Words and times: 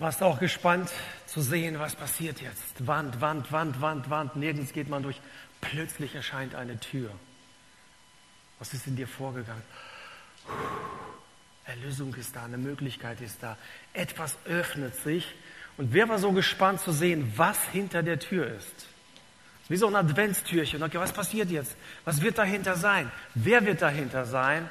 Warst 0.00 0.22
auch 0.22 0.40
gespannt 0.40 0.90
zu 1.26 1.42
sehen, 1.42 1.78
was 1.78 1.94
passiert 1.94 2.40
jetzt? 2.40 2.86
Wand, 2.86 3.20
Wand, 3.20 3.52
Wand, 3.52 3.82
Wand, 3.82 4.08
Wand. 4.08 4.34
Nirgends 4.34 4.72
geht 4.72 4.88
man 4.88 5.02
durch. 5.02 5.20
Plötzlich 5.60 6.14
erscheint 6.14 6.54
eine 6.54 6.80
Tür. 6.80 7.10
Was 8.58 8.72
ist 8.72 8.86
in 8.86 8.96
dir 8.96 9.06
vorgegangen? 9.06 9.62
Erlösung 11.66 12.14
ist 12.14 12.34
da, 12.34 12.44
eine 12.44 12.56
Möglichkeit 12.56 13.20
ist 13.20 13.42
da. 13.42 13.58
Etwas 13.92 14.38
öffnet 14.46 14.96
sich. 14.96 15.34
Und 15.76 15.92
wer 15.92 16.08
war 16.08 16.18
so 16.18 16.32
gespannt 16.32 16.80
zu 16.80 16.92
sehen, 16.92 17.34
was 17.36 17.62
hinter 17.70 18.02
der 18.02 18.18
Tür 18.18 18.46
ist? 18.46 18.86
Wie 19.68 19.76
so 19.76 19.86
ein 19.86 19.94
Adventstürchen. 19.94 20.82
Okay, 20.82 20.98
was 20.98 21.12
passiert 21.12 21.50
jetzt? 21.50 21.76
Was 22.06 22.22
wird 22.22 22.38
dahinter 22.38 22.74
sein? 22.74 23.12
Wer 23.34 23.66
wird 23.66 23.82
dahinter 23.82 24.24
sein? 24.24 24.70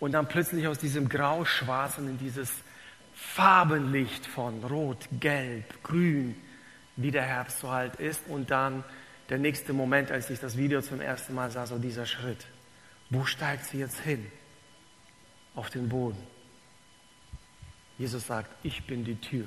Und 0.00 0.12
dann 0.12 0.26
plötzlich 0.26 0.66
aus 0.66 0.78
diesem 0.78 1.10
Grau-Schwarzen 1.10 2.08
in 2.08 2.18
dieses 2.18 2.50
Farbenlicht 3.14 4.26
von 4.26 4.62
Rot, 4.64 5.08
Gelb, 5.20 5.82
Grün, 5.82 6.34
wie 6.96 7.10
der 7.10 7.22
Herbst 7.22 7.60
so 7.60 7.70
halt 7.70 7.96
ist. 7.96 8.22
Und 8.28 8.50
dann 8.50 8.84
der 9.28 9.38
nächste 9.38 9.72
Moment, 9.72 10.10
als 10.10 10.30
ich 10.30 10.40
das 10.40 10.56
Video 10.56 10.82
zum 10.82 11.00
ersten 11.00 11.34
Mal 11.34 11.50
sah, 11.50 11.66
so 11.66 11.78
dieser 11.78 12.06
Schritt. 12.06 12.46
Wo 13.10 13.24
steigt 13.24 13.66
sie 13.66 13.78
jetzt 13.78 14.00
hin? 14.00 14.26
Auf 15.54 15.70
den 15.70 15.88
Boden. 15.88 16.18
Jesus 17.98 18.26
sagt, 18.26 18.50
ich 18.64 18.86
bin 18.86 19.04
die 19.04 19.16
Tür. 19.16 19.46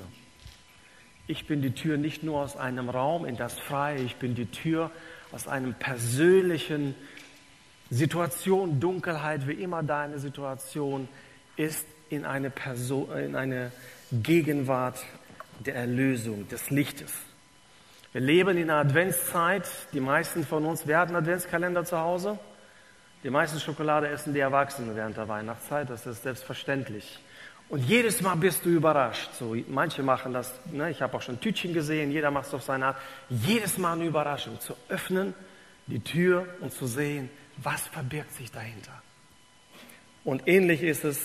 Ich 1.26 1.46
bin 1.46 1.60
die 1.60 1.72
Tür 1.72 1.98
nicht 1.98 2.22
nur 2.22 2.40
aus 2.40 2.56
einem 2.56 2.88
Raum 2.88 3.26
in 3.26 3.36
das 3.36 3.58
Freie, 3.58 3.98
ich 3.98 4.16
bin 4.16 4.34
die 4.34 4.46
Tür 4.46 4.90
aus 5.30 5.46
einem 5.46 5.74
persönlichen 5.74 6.94
Situation, 7.90 8.80
Dunkelheit, 8.80 9.46
wie 9.46 9.52
immer 9.52 9.82
deine 9.82 10.18
Situation 10.18 11.08
ist, 11.56 11.86
in 12.10 12.24
eine, 12.24 12.50
Person, 12.50 13.10
in 13.18 13.36
eine 13.36 13.72
Gegenwart 14.12 15.04
der 15.60 15.74
Erlösung, 15.74 16.48
des 16.48 16.70
Lichtes. 16.70 17.12
Wir 18.12 18.20
leben 18.20 18.56
in 18.56 18.70
einer 18.70 18.80
Adventszeit. 18.80 19.68
Die 19.92 20.00
meisten 20.00 20.44
von 20.44 20.64
uns, 20.64 20.86
wer 20.86 21.00
hat 21.00 21.08
einen 21.08 21.16
Adventskalender 21.16 21.84
zu 21.84 21.98
Hause? 21.98 22.38
Die 23.22 23.30
meisten 23.30 23.58
Schokolade 23.60 24.08
essen 24.08 24.32
die 24.32 24.40
Erwachsenen 24.40 24.94
während 24.96 25.16
der 25.16 25.28
Weihnachtszeit. 25.28 25.90
Das 25.90 26.06
ist 26.06 26.22
selbstverständlich. 26.22 27.18
Und 27.68 27.80
jedes 27.84 28.22
Mal 28.22 28.36
bist 28.36 28.64
du 28.64 28.70
überrascht. 28.70 29.28
So, 29.34 29.54
manche 29.68 30.02
machen 30.02 30.32
das, 30.32 30.52
ne, 30.72 30.90
ich 30.90 31.02
habe 31.02 31.16
auch 31.16 31.22
schon 31.22 31.38
Tütchen 31.38 31.74
gesehen, 31.74 32.10
jeder 32.10 32.30
macht 32.30 32.46
es 32.46 32.54
auf 32.54 32.62
seine 32.62 32.86
Art. 32.86 32.96
Jedes 33.28 33.76
Mal 33.76 33.92
eine 33.92 34.06
Überraschung, 34.06 34.58
zu 34.60 34.74
öffnen, 34.88 35.34
die 35.86 36.00
Tür 36.00 36.46
und 36.60 36.72
zu 36.72 36.86
sehen, 36.86 37.28
was 37.58 37.86
verbirgt 37.88 38.34
sich 38.34 38.50
dahinter. 38.50 39.02
Und 40.24 40.46
ähnlich 40.46 40.82
ist 40.82 41.04
es 41.04 41.20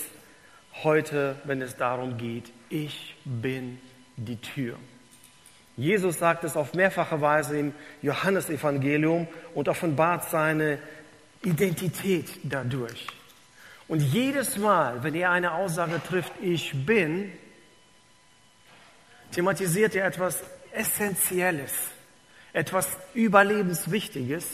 heute, 0.82 1.36
wenn 1.44 1.62
es 1.62 1.76
darum 1.76 2.18
geht, 2.18 2.52
ich 2.70 3.16
bin 3.26 3.80
die 4.18 4.38
Tür. 4.38 4.78
Jesus 5.76 6.20
sagt 6.20 6.44
es 6.44 6.56
auf 6.56 6.74
mehrfache 6.74 7.20
Weise 7.22 7.58
im 7.58 7.74
Johannesevangelium 8.02 9.28
und 9.54 9.70
offenbart 9.70 10.30
seine 10.30 10.80
Identität 11.44 12.30
dadurch. 12.44 13.08
Und 13.88 14.00
jedes 14.00 14.58
Mal, 14.58 15.04
wenn 15.04 15.16
er 15.16 15.32
eine 15.32 15.54
Aussage 15.54 16.02
trifft, 16.08 16.34
ich 16.42 16.86
bin, 16.86 17.32
thematisiert 19.32 19.96
er 19.96 20.06
etwas 20.06 20.44
Essentielles, 20.72 21.72
etwas 22.54 22.88
Überlebenswichtiges 23.14 24.46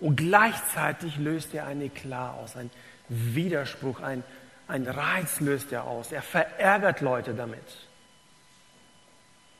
und 0.00 0.16
gleichzeitig 0.16 1.18
löst 1.18 1.54
er 1.54 1.66
ein 1.66 1.82
Eklat 1.82 2.34
aus, 2.34 2.56
ein 2.56 2.70
Widerspruch, 3.08 4.00
ein 4.00 4.24
ein 4.68 4.86
Reiz 4.86 5.40
löst 5.40 5.72
er 5.72 5.84
aus. 5.84 6.12
Er 6.12 6.22
verärgert 6.22 7.00
Leute 7.00 7.34
damit. 7.34 7.88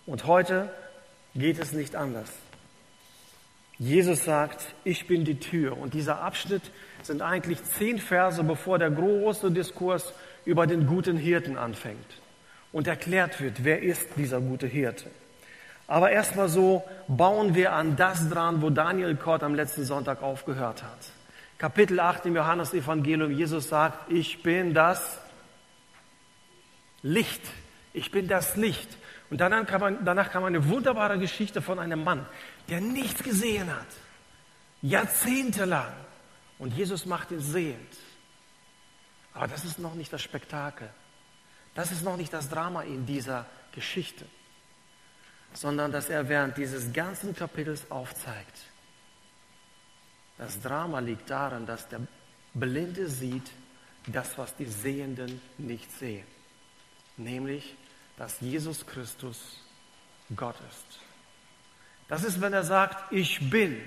Und 0.07 0.27
heute 0.27 0.71
geht 1.35 1.59
es 1.59 1.73
nicht 1.73 1.97
anders. 1.97 2.31
Jesus 3.79 4.25
sagt, 4.25 4.75
ich 4.85 5.07
bin 5.07 5.25
die 5.25 5.39
Tür. 5.39 5.79
Und 5.79 5.95
dieser 5.95 6.21
Abschnitt 6.21 6.63
sind 7.03 7.23
eigentlich 7.23 7.63
zehn 7.65 7.99
Verse, 7.99 8.43
bevor 8.43 8.79
der 8.79 8.91
große 8.91 9.51
Diskurs 9.51 10.13
über 10.45 10.67
den 10.67 10.87
guten 10.87 11.17
Hirten 11.17 11.57
anfängt 11.57 12.21
und 12.73 12.87
erklärt 12.87 13.41
wird, 13.41 13.65
wer 13.65 13.83
ist 13.83 14.09
dieser 14.17 14.41
gute 14.41 14.67
Hirte. 14.67 15.11
Aber 15.87 16.11
erstmal 16.11 16.49
so 16.49 16.85
bauen 17.07 17.55
wir 17.55 17.73
an 17.73 17.97
das 17.97 18.29
dran, 18.29 18.61
wo 18.61 18.69
Daniel 18.69 19.17
Kort 19.17 19.43
am 19.43 19.55
letzten 19.55 19.85
Sonntag 19.85 20.23
aufgehört 20.23 20.83
hat. 20.83 21.18
Kapitel 21.59 21.99
8 21.99 22.27
im 22.27 22.37
Johannesevangelium, 22.37 23.33
Jesus 23.33 23.69
sagt, 23.69 24.13
ich 24.13 24.43
bin 24.45 24.75
das 24.75 25.19
Licht. 27.03 27.43
Ich 27.93 28.13
bin 28.13 28.29
das 28.29 28.55
Licht. 28.57 28.89
Und 29.29 29.41
danach 29.41 29.67
kam, 29.67 30.05
danach 30.05 30.31
kam 30.31 30.45
eine 30.45 30.69
wunderbare 30.69 31.19
Geschichte 31.19 31.61
von 31.61 31.81
einem 31.81 32.05
Mann, 32.05 32.25
der 32.69 32.81
nichts 32.81 33.23
gesehen 33.25 33.75
hat. 33.75 33.87
Jahrzehntelang. 34.83 35.93
Und 36.61 36.75
Jesus 36.75 37.07
macht 37.07 37.33
ihn 37.33 37.41
sehend. 37.41 37.97
Aber 39.35 39.49
das 39.49 39.65
ist 39.65 39.79
noch 39.79 39.95
nicht 39.95 40.13
das 40.13 40.23
Spektakel. 40.23 40.89
Das 41.75 41.91
ist 41.93 42.05
noch 42.05 42.17
nicht 42.17 42.33
das 42.33 42.49
Drama 42.49 42.83
in 42.83 43.05
dieser 43.05 43.47
Geschichte. 43.73 44.25
Sondern 45.53 45.91
dass 45.91 46.09
er 46.09 46.29
während 46.29 46.57
dieses 46.57 46.93
ganzen 46.93 47.35
Kapitels 47.35 47.91
aufzeigt, 47.91 48.59
das 50.39 50.61
Drama 50.61 51.01
liegt 51.01 51.29
darin, 51.29 51.67
dass 51.67 51.89
der 51.89 52.01
Blinde 52.55 53.09
sieht 53.09 53.51
das, 54.07 54.39
was 54.39 54.55
die 54.57 54.67
Sehenden 54.67 55.41
nicht 55.59 55.91
sehen. 55.99 56.27
Nämlich, 57.17 57.75
dass 58.17 58.41
Jesus 58.41 58.87
Christus 58.87 59.63
Gott 60.35 60.57
ist. 60.71 61.01
Das 62.09 62.25
ist, 62.25 62.41
wenn 62.41 62.53
er 62.53 62.65
sagt, 62.65 63.13
ich 63.13 63.51
bin. 63.51 63.81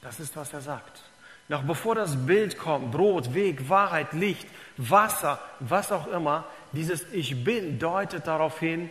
Das 0.00 0.20
ist, 0.20 0.36
was 0.36 0.52
er 0.52 0.60
sagt. 0.60 1.02
Noch 1.48 1.62
bevor 1.64 1.94
das 1.94 2.16
Bild 2.26 2.56
kommt, 2.56 2.92
Brot, 2.92 3.34
Weg, 3.34 3.68
Wahrheit, 3.68 4.12
Licht, 4.12 4.46
Wasser, 4.76 5.40
was 5.60 5.90
auch 5.90 6.06
immer, 6.06 6.46
dieses 6.72 7.04
Ich 7.12 7.44
bin 7.44 7.78
deutet 7.78 8.26
darauf 8.26 8.58
hin, 8.60 8.90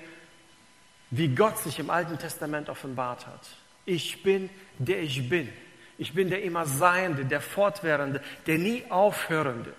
wie 1.09 1.29
Gott 1.29 1.57
sich 1.57 1.79
im 1.79 1.89
Alten 1.89 2.17
Testament 2.17 2.69
offenbart 2.69 3.25
hat. 3.25 3.47
Ich 3.85 4.21
bin, 4.21 4.49
der 4.77 5.01
ich 5.01 5.27
bin. 5.27 5.49
Ich 6.01 6.15
bin 6.15 6.31
der 6.31 6.41
immer 6.41 6.65
Seiende, 6.65 7.25
der 7.25 7.41
Fortwährende, 7.41 8.23
der 8.47 8.57
nie 8.57 8.83
Aufhörende. 8.89 9.71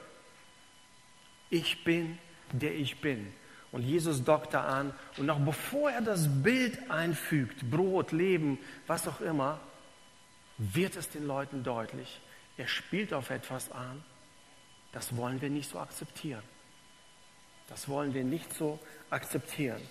Ich 1.51 1.83
bin, 1.83 2.17
der 2.53 2.77
ich 2.77 3.01
bin. 3.01 3.33
Und 3.73 3.83
Jesus 3.83 4.23
dockt 4.23 4.55
da 4.55 4.63
an. 4.63 4.95
Und 5.17 5.27
noch 5.27 5.41
bevor 5.41 5.91
er 5.91 6.01
das 6.01 6.29
Bild 6.45 6.79
einfügt, 6.93 7.69
Brot, 7.69 8.13
Leben, 8.13 8.61
was 8.87 9.09
auch 9.09 9.21
immer, 9.21 9.59
wird 10.59 10.95
es 10.95 11.09
den 11.09 11.27
Leuten 11.27 11.65
deutlich. 11.65 12.21
Er 12.57 12.69
spielt 12.69 13.13
auf 13.13 13.31
etwas 13.31 13.73
an. 13.73 14.05
Das 14.93 15.17
wollen 15.17 15.41
wir 15.41 15.51
nicht 15.51 15.71
so 15.71 15.81
akzeptieren. 15.81 16.45
Das 17.69 17.89
wollen 17.89 18.15
wir 18.15 18.23
nicht 18.23 18.55
so 18.55 18.79
akzeptieren. 19.11 19.83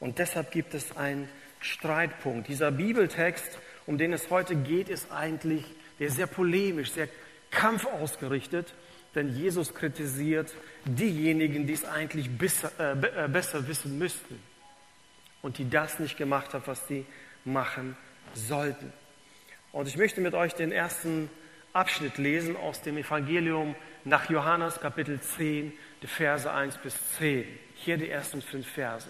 Und 0.00 0.18
deshalb 0.18 0.50
gibt 0.50 0.74
es 0.74 0.96
einen 0.96 1.28
Streitpunkt. 1.60 2.48
Dieser 2.48 2.72
Bibeltext 2.72 3.56
um 3.86 3.98
den 3.98 4.12
es 4.12 4.30
heute 4.30 4.56
geht, 4.56 4.88
ist 4.88 5.12
eigentlich, 5.12 5.64
der 5.98 6.08
ist 6.08 6.16
sehr 6.16 6.26
polemisch, 6.26 6.92
sehr 6.92 7.08
kampfausgerichtet, 7.50 8.74
denn 9.14 9.34
Jesus 9.34 9.74
kritisiert 9.74 10.52
diejenigen, 10.84 11.66
die 11.66 11.72
es 11.72 11.84
eigentlich 11.84 12.30
besser, 12.30 12.70
äh, 12.78 13.24
äh, 13.24 13.28
besser 13.28 13.66
wissen 13.66 13.98
müssten 13.98 14.38
und 15.42 15.58
die 15.58 15.68
das 15.68 15.98
nicht 15.98 16.16
gemacht 16.18 16.52
haben, 16.52 16.64
was 16.66 16.86
sie 16.86 17.06
machen 17.44 17.96
sollten. 18.34 18.92
Und 19.72 19.88
ich 19.88 19.96
möchte 19.96 20.20
mit 20.20 20.34
euch 20.34 20.54
den 20.54 20.72
ersten 20.72 21.30
Abschnitt 21.72 22.18
lesen 22.18 22.56
aus 22.56 22.82
dem 22.82 22.96
Evangelium 22.96 23.74
nach 24.04 24.30
Johannes 24.30 24.80
Kapitel 24.80 25.20
10, 25.20 25.72
die 26.02 26.06
Verse 26.06 26.50
1 26.50 26.78
bis 26.78 26.94
10. 27.18 27.46
Hier 27.74 27.96
die 27.96 28.08
ersten 28.08 28.40
fünf 28.40 28.66
Verse. 28.66 29.08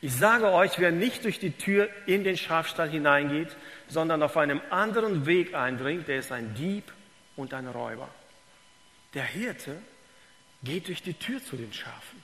Ich 0.00 0.14
sage 0.14 0.50
euch, 0.50 0.78
wer 0.78 0.90
nicht 0.90 1.24
durch 1.24 1.38
die 1.38 1.52
Tür 1.52 1.88
in 2.06 2.24
den 2.24 2.36
Schafstall 2.36 2.88
hineingeht, 2.88 3.54
sondern 3.92 4.22
auf 4.22 4.36
einem 4.36 4.60
anderen 4.70 5.26
Weg 5.26 5.54
eindringt, 5.54 6.08
der 6.08 6.18
ist 6.18 6.32
ein 6.32 6.54
Dieb 6.54 6.90
und 7.36 7.52
ein 7.52 7.66
Räuber. 7.68 8.08
Der 9.12 9.24
Hirte 9.24 9.76
geht 10.62 10.88
durch 10.88 11.02
die 11.02 11.14
Tür 11.14 11.44
zu 11.44 11.56
den 11.56 11.72
Schafen. 11.72 12.22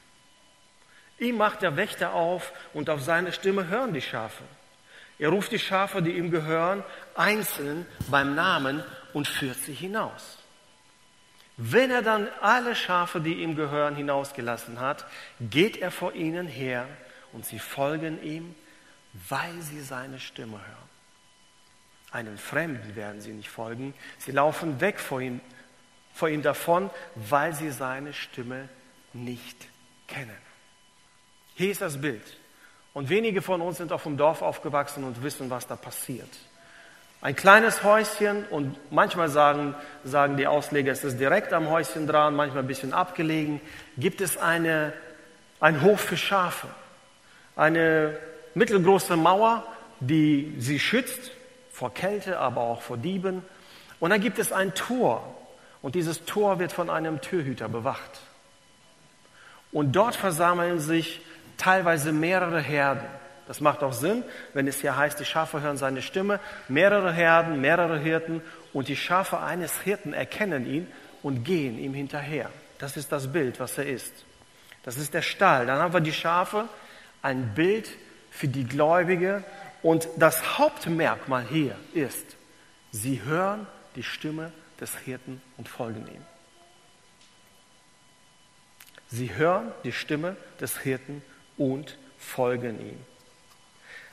Ihm 1.18 1.36
macht 1.36 1.62
der 1.62 1.76
Wächter 1.76 2.14
auf 2.14 2.52
und 2.72 2.88
auf 2.88 3.02
seine 3.02 3.32
Stimme 3.32 3.68
hören 3.68 3.92
die 3.92 4.00
Schafe. 4.00 4.44
Er 5.18 5.30
ruft 5.30 5.52
die 5.52 5.58
Schafe, 5.58 6.00
die 6.00 6.12
ihm 6.12 6.30
gehören, 6.30 6.84
einzeln 7.14 7.86
beim 8.08 8.34
Namen 8.34 8.82
und 9.12 9.28
führt 9.28 9.56
sie 9.56 9.74
hinaus. 9.74 10.38
Wenn 11.56 11.90
er 11.90 12.02
dann 12.02 12.28
alle 12.40 12.76
Schafe, 12.76 13.20
die 13.20 13.42
ihm 13.42 13.56
gehören, 13.56 13.96
hinausgelassen 13.96 14.80
hat, 14.80 15.04
geht 15.40 15.76
er 15.76 15.90
vor 15.90 16.14
ihnen 16.14 16.46
her 16.46 16.86
und 17.32 17.44
sie 17.44 17.58
folgen 17.58 18.22
ihm, 18.22 18.54
weil 19.28 19.60
sie 19.60 19.80
seine 19.80 20.20
Stimme 20.20 20.58
hören. 20.58 20.87
Einem 22.10 22.38
Fremden 22.38 22.96
werden 22.96 23.20
sie 23.20 23.32
nicht 23.32 23.50
folgen. 23.50 23.94
Sie 24.18 24.32
laufen 24.32 24.80
weg 24.80 24.98
vor 24.98 25.20
ihm, 25.20 25.40
vor 26.14 26.28
ihm 26.28 26.42
davon, 26.42 26.90
weil 27.14 27.54
sie 27.54 27.70
seine 27.70 28.12
Stimme 28.12 28.68
nicht 29.12 29.68
kennen. 30.06 30.36
Hier 31.54 31.70
ist 31.70 31.82
das 31.82 32.00
Bild. 32.00 32.22
Und 32.94 33.10
wenige 33.10 33.42
von 33.42 33.60
uns 33.60 33.76
sind 33.76 33.92
auf 33.92 34.04
dem 34.04 34.16
Dorf 34.16 34.42
aufgewachsen 34.42 35.04
und 35.04 35.22
wissen, 35.22 35.50
was 35.50 35.66
da 35.66 35.76
passiert. 35.76 36.28
Ein 37.20 37.36
kleines 37.36 37.82
Häuschen 37.82 38.44
und 38.46 38.76
manchmal 38.90 39.28
sagen, 39.28 39.74
sagen 40.04 40.36
die 40.36 40.46
Ausleger, 40.46 40.92
es 40.92 41.04
ist 41.04 41.18
direkt 41.18 41.52
am 41.52 41.68
Häuschen 41.68 42.06
dran, 42.06 42.34
manchmal 42.34 42.62
ein 42.62 42.68
bisschen 42.68 42.94
abgelegen, 42.94 43.60
gibt 43.98 44.20
es 44.20 44.38
eine, 44.38 44.92
ein 45.60 45.82
Hof 45.82 46.00
für 46.00 46.16
Schafe. 46.16 46.68
Eine 47.56 48.16
mittelgroße 48.54 49.16
Mauer, 49.16 49.66
die 50.00 50.54
sie 50.58 50.78
schützt 50.78 51.32
vor 51.78 51.94
Kälte, 51.94 52.40
aber 52.40 52.62
auch 52.62 52.82
vor 52.82 52.96
Dieben. 52.96 53.44
Und 54.00 54.10
dann 54.10 54.20
gibt 54.20 54.40
es 54.40 54.52
ein 54.52 54.74
Tor 54.74 55.22
und 55.80 55.94
dieses 55.94 56.24
Tor 56.24 56.58
wird 56.58 56.72
von 56.72 56.90
einem 56.90 57.20
Türhüter 57.20 57.68
bewacht. 57.68 58.20
Und 59.70 59.92
dort 59.92 60.16
versammeln 60.16 60.80
sich 60.80 61.20
teilweise 61.56 62.12
mehrere 62.12 62.60
Herden. 62.60 63.06
Das 63.46 63.60
macht 63.60 63.84
auch 63.84 63.92
Sinn, 63.92 64.24
wenn 64.54 64.66
es 64.66 64.80
hier 64.80 64.96
heißt, 64.96 65.20
die 65.20 65.24
Schafe 65.24 65.60
hören 65.60 65.76
seine 65.76 66.02
Stimme. 66.02 66.40
Mehrere 66.66 67.12
Herden, 67.12 67.60
mehrere 67.60 67.98
Hirten 67.98 68.42
und 68.72 68.88
die 68.88 68.96
Schafe 68.96 69.38
eines 69.38 69.80
Hirten 69.80 70.12
erkennen 70.12 70.66
ihn 70.66 70.88
und 71.22 71.44
gehen 71.44 71.78
ihm 71.78 71.94
hinterher. 71.94 72.50
Das 72.78 72.96
ist 72.96 73.12
das 73.12 73.32
Bild, 73.32 73.60
was 73.60 73.78
er 73.78 73.86
ist. 73.86 74.12
Das 74.82 74.96
ist 74.96 75.14
der 75.14 75.22
Stall. 75.22 75.66
Dann 75.66 75.78
haben 75.78 75.92
wir 75.92 76.00
die 76.00 76.12
Schafe, 76.12 76.68
ein 77.22 77.54
Bild 77.54 77.88
für 78.30 78.48
die 78.48 78.64
Gläubige. 78.64 79.44
Und 79.82 80.08
das 80.16 80.58
Hauptmerkmal 80.58 81.44
hier 81.44 81.76
ist, 81.94 82.36
sie 82.90 83.22
hören 83.22 83.66
die 83.94 84.02
Stimme 84.02 84.52
des 84.80 84.96
Hirten 84.96 85.40
und 85.56 85.68
folgen 85.68 86.06
ihm. 86.06 86.22
Sie 89.10 89.34
hören 89.34 89.72
die 89.84 89.92
Stimme 89.92 90.36
des 90.60 90.78
Hirten 90.78 91.22
und 91.56 91.96
folgen 92.18 92.80
ihm. 92.80 92.98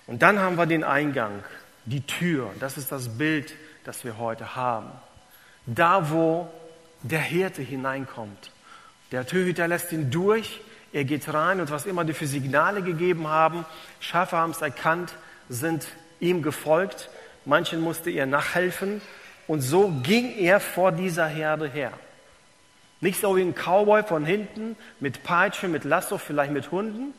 Und 0.08 0.22
dann 0.22 0.40
haben 0.40 0.58
wir 0.58 0.66
den 0.66 0.84
Eingang, 0.84 1.44
die 1.86 2.02
Tür. 2.02 2.52
Das 2.60 2.78
ist 2.78 2.92
das 2.92 3.18
Bild, 3.18 3.56
das 3.84 4.04
wir 4.04 4.18
heute 4.18 4.56
haben. 4.56 4.92
Da, 5.66 6.12
wo 6.12 6.50
der 7.02 7.20
Hirte 7.20 7.62
hineinkommt. 7.62 8.52
Der 9.12 9.26
Türhüter 9.26 9.68
lässt 9.68 9.92
ihn 9.92 10.12
durch, 10.12 10.62
er 10.92 11.04
geht 11.04 11.32
rein 11.34 11.60
und 11.60 11.72
was 11.72 11.86
immer 11.86 12.06
die 12.06 12.14
für 12.14 12.28
Signale 12.28 12.82
gegeben 12.82 13.28
haben, 13.28 13.66
Schafe 14.00 14.38
haben 14.38 14.52
es 14.52 14.62
erkannt, 14.62 15.14
sind 15.50 15.88
ihm 16.20 16.42
gefolgt. 16.42 17.10
Manchen 17.46 17.82
musste 17.82 18.10
er 18.10 18.26
nachhelfen 18.26 19.02
und 19.48 19.62
so 19.62 19.92
ging 20.04 20.36
er 20.38 20.60
vor 20.60 20.92
dieser 20.92 21.28
Herde 21.28 21.68
her. 21.68 21.94
Nicht 23.02 23.20
so 23.22 23.36
wie 23.36 23.42
ein 23.42 23.54
Cowboy 23.54 24.04
von 24.04 24.26
hinten 24.26 24.76
mit 25.00 25.24
Peitsche, 25.24 25.68
mit 25.68 25.84
Lasso, 25.84 26.18
vielleicht 26.18 26.52
mit 26.52 26.72
Hunden. 26.72 27.14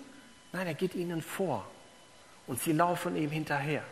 Nein, 0.52 0.66
er 0.66 0.74
geht 0.74 0.94
ihnen 0.94 1.22
vor 1.22 1.66
und 2.46 2.60
sie 2.60 2.72
laufen 2.72 3.16
ihm 3.16 3.30
hinterher, 3.30 3.82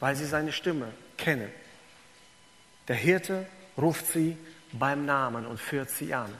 weil 0.00 0.16
sie 0.16 0.24
seine 0.24 0.52
Stimme 0.52 0.88
kennen. 1.16 1.50
Der 2.88 2.96
Hirte 2.96 3.46
ruft 3.76 4.06
sie 4.06 4.36
beim 4.72 5.04
Namen 5.04 5.46
und 5.46 5.60
führt 5.60 5.90
sie 5.90 6.14
an. 6.14 6.32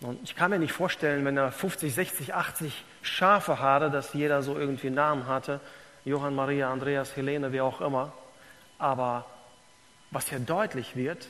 Und 0.00 0.22
ich 0.22 0.36
kann 0.36 0.50
mir 0.50 0.58
nicht 0.58 0.72
vorstellen, 0.72 1.24
wenn 1.24 1.36
er 1.36 1.50
50, 1.50 1.92
60, 1.92 2.34
80 2.34 2.84
Schafe 3.02 3.60
hatte, 3.60 3.90
dass 3.90 4.14
jeder 4.14 4.42
so 4.42 4.56
irgendwie 4.56 4.86
einen 4.88 4.96
Namen 4.96 5.26
hatte, 5.26 5.60
Johann, 6.04 6.34
Maria, 6.34 6.72
Andreas, 6.72 7.16
Helene, 7.16 7.52
wie 7.52 7.60
auch 7.60 7.80
immer. 7.80 8.12
Aber 8.78 9.26
was 10.10 10.28
hier 10.28 10.38
deutlich 10.38 10.94
wird, 10.94 11.28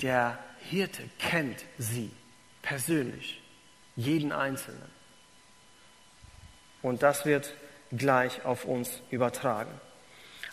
der 0.00 0.38
Hirte 0.58 1.02
kennt 1.18 1.64
sie 1.78 2.10
persönlich, 2.62 3.42
jeden 3.96 4.32
Einzelnen. 4.32 4.90
Und 6.80 7.02
das 7.02 7.26
wird 7.26 7.54
gleich 7.92 8.44
auf 8.44 8.64
uns 8.64 9.02
übertragen. 9.10 9.70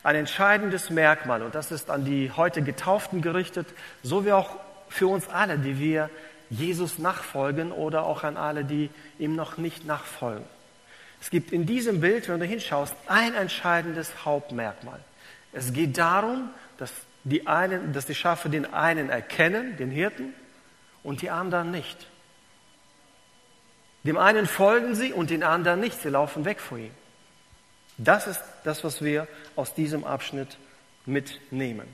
Ein 0.04 0.16
entscheidendes 0.16 0.90
Merkmal, 0.90 1.42
und 1.42 1.56
das 1.56 1.72
ist 1.72 1.90
an 1.90 2.06
die 2.06 2.32
heute 2.32 2.62
Getauften 2.62 3.22
gerichtet, 3.22 3.68
so 4.04 4.26
wie 4.26 4.32
auch 4.32 4.58
für 4.90 5.08
uns 5.08 5.28
alle, 5.28 5.58
die 5.58 5.80
wir 5.80 6.10
Jesus 6.50 6.98
nachfolgen 6.98 7.72
oder 7.72 8.06
auch 8.06 8.24
an 8.24 8.38
alle, 8.38 8.66
die 8.66 8.90
ihm 9.18 9.36
noch 9.36 9.58
nicht 9.58 9.86
nachfolgen. 9.86 10.46
Es 11.22 11.30
gibt 11.30 11.52
in 11.52 11.66
diesem 11.66 12.00
Bild, 12.00 12.30
wenn 12.30 12.40
du 12.40 12.46
hinschaust, 12.46 12.96
ein 13.08 13.34
entscheidendes 13.36 14.26
Hauptmerkmal. 14.26 15.00
Es 15.52 15.74
geht 15.74 15.98
darum, 15.98 16.50
dass 16.78 16.92
die, 17.24 17.46
einen, 17.48 17.94
dass 17.94 18.06
die 18.06 18.16
Schafe 18.16 18.50
den 18.50 18.74
einen 18.74 19.10
erkennen, 19.10 19.78
den 19.78 19.92
Hirten, 19.92 20.34
und 21.04 21.22
die 21.22 21.30
anderen 21.30 21.72
nicht. 21.72 22.08
Dem 24.04 24.18
einen 24.18 24.48
folgen 24.48 24.96
sie 24.96 25.14
und 25.14 25.30
den 25.30 25.44
anderen 25.44 25.80
nicht. 25.80 26.02
Sie 26.02 26.10
laufen 26.10 26.46
weg 26.46 26.60
vor 26.60 26.78
ihm. 26.78 26.92
Das 27.98 28.28
ist 28.28 28.42
das, 28.64 28.84
was 28.84 29.02
wir 29.02 29.28
aus 29.56 29.74
diesem 29.74 30.04
Abschnitt 30.06 30.58
mitnehmen. 31.06 31.88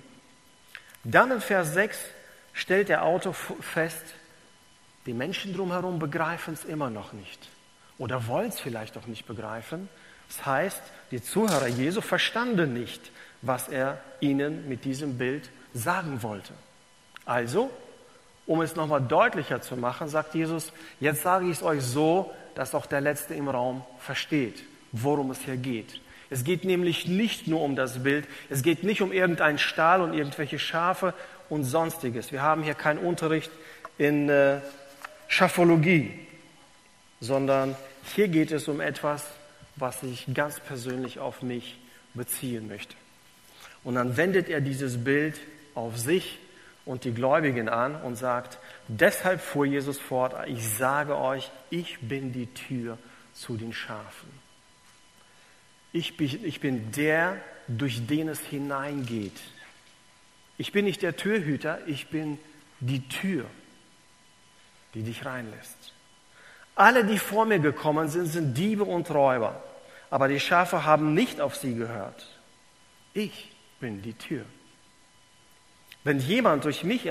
Dann 1.03 1.31
in 1.31 1.41
Vers 1.41 1.73
6 1.73 1.99
stellt 2.53 2.89
der 2.89 3.03
Autor 3.03 3.33
fest, 3.33 4.03
die 5.05 5.13
Menschen 5.13 5.53
drumherum 5.53 5.99
begreifen 5.99 6.53
es 6.53 6.65
immer 6.65 6.89
noch 6.89 7.13
nicht 7.13 7.49
oder 7.97 8.27
wollen 8.27 8.49
es 8.49 8.59
vielleicht 8.59 8.97
auch 8.97 9.07
nicht 9.07 9.25
begreifen. 9.25 9.87
Das 10.27 10.45
heißt, 10.45 10.81
die 11.11 11.21
Zuhörer 11.21 11.67
Jesu 11.67 12.01
verstanden 12.01 12.73
nicht, 12.73 13.11
was 13.41 13.67
er 13.67 13.99
ihnen 14.19 14.67
mit 14.67 14.85
diesem 14.85 15.17
Bild 15.17 15.49
sagen 15.73 16.23
wollte. 16.23 16.53
Also, 17.25 17.69
um 18.47 18.61
es 18.61 18.75
nochmal 18.75 19.01
deutlicher 19.01 19.61
zu 19.61 19.75
machen, 19.75 20.07
sagt 20.07 20.35
Jesus, 20.35 20.71
jetzt 20.99 21.23
sage 21.23 21.45
ich 21.45 21.57
es 21.57 21.63
euch 21.63 21.81
so, 21.81 22.31
dass 22.55 22.75
auch 22.75 22.85
der 22.85 23.01
Letzte 23.01 23.33
im 23.33 23.49
Raum 23.49 23.83
versteht, 23.99 24.63
worum 24.91 25.31
es 25.31 25.39
hier 25.41 25.57
geht. 25.57 25.99
Es 26.29 26.43
geht 26.43 26.63
nämlich 26.63 27.07
nicht 27.07 27.47
nur 27.47 27.61
um 27.61 27.75
das 27.75 28.03
Bild, 28.03 28.27
es 28.49 28.63
geht 28.63 28.83
nicht 28.83 29.01
um 29.01 29.11
irgendeinen 29.11 29.59
Stahl 29.59 30.01
und 30.01 30.13
irgendwelche 30.13 30.57
Schafe 30.57 31.13
und 31.49 31.63
sonstiges. 31.63 32.31
Wir 32.31 32.41
haben 32.41 32.63
hier 32.63 32.73
keinen 32.73 32.99
Unterricht 32.99 33.51
in 33.97 34.29
äh, 34.29 34.59
Schaphologie, 35.27 36.11
sondern 37.19 37.75
hier 38.13 38.27
geht 38.27 38.51
es 38.51 38.67
um 38.67 38.81
etwas, 38.81 39.25
was 39.75 40.03
ich 40.03 40.25
ganz 40.33 40.59
persönlich 40.59 41.19
auf 41.19 41.41
mich 41.41 41.77
beziehen 42.13 42.67
möchte. 42.67 42.95
Und 43.83 43.95
dann 43.95 44.17
wendet 44.17 44.49
er 44.49 44.61
dieses 44.61 45.03
Bild 45.03 45.39
auf 45.73 45.97
sich 45.97 46.39
und 46.85 47.03
die 47.03 47.13
Gläubigen 47.13 47.67
an 47.67 47.95
und 47.95 48.15
sagt, 48.15 48.59
deshalb 48.87 49.41
fuhr 49.41 49.65
Jesus 49.65 49.99
fort, 49.99 50.35
ich 50.47 50.67
sage 50.67 51.17
euch, 51.17 51.51
ich 51.69 51.99
bin 51.99 52.31
die 52.31 52.47
Tür 52.47 52.97
zu 53.33 53.57
den 53.57 53.73
Schafen. 53.73 54.29
Ich 55.91 56.17
bin, 56.17 56.45
ich 56.45 56.59
bin 56.59 56.91
der, 56.91 57.37
durch 57.67 58.05
den 58.05 58.27
es 58.29 58.39
hineingeht. 58.39 59.39
Ich 60.57 60.71
bin 60.71 60.85
nicht 60.85 61.01
der 61.01 61.15
Türhüter, 61.15 61.79
ich 61.87 62.07
bin 62.07 62.37
die 62.79 63.07
Tür 63.07 63.45
die 64.95 65.03
dich 65.03 65.25
reinlässt. 65.25 65.93
Alle, 66.73 67.05
die 67.05 67.19
vor 67.19 67.45
mir 67.45 67.59
gekommen 67.59 68.07
sind, 68.07 68.25
sind 68.25 68.57
Diebe 68.57 68.83
und 68.83 69.09
Räuber, 69.11 69.61
aber 70.09 70.27
die 70.27 70.39
Schafe 70.39 70.85
haben 70.85 71.13
nicht 71.13 71.39
auf 71.39 71.55
sie 71.55 71.75
gehört. 71.75 72.27
Ich 73.13 73.55
bin 73.79 74.01
die 74.01 74.13
Tür. 74.13 74.45
Wenn 76.03 76.19
jemand 76.19 76.65
durch 76.65 76.83
mich 76.83 77.09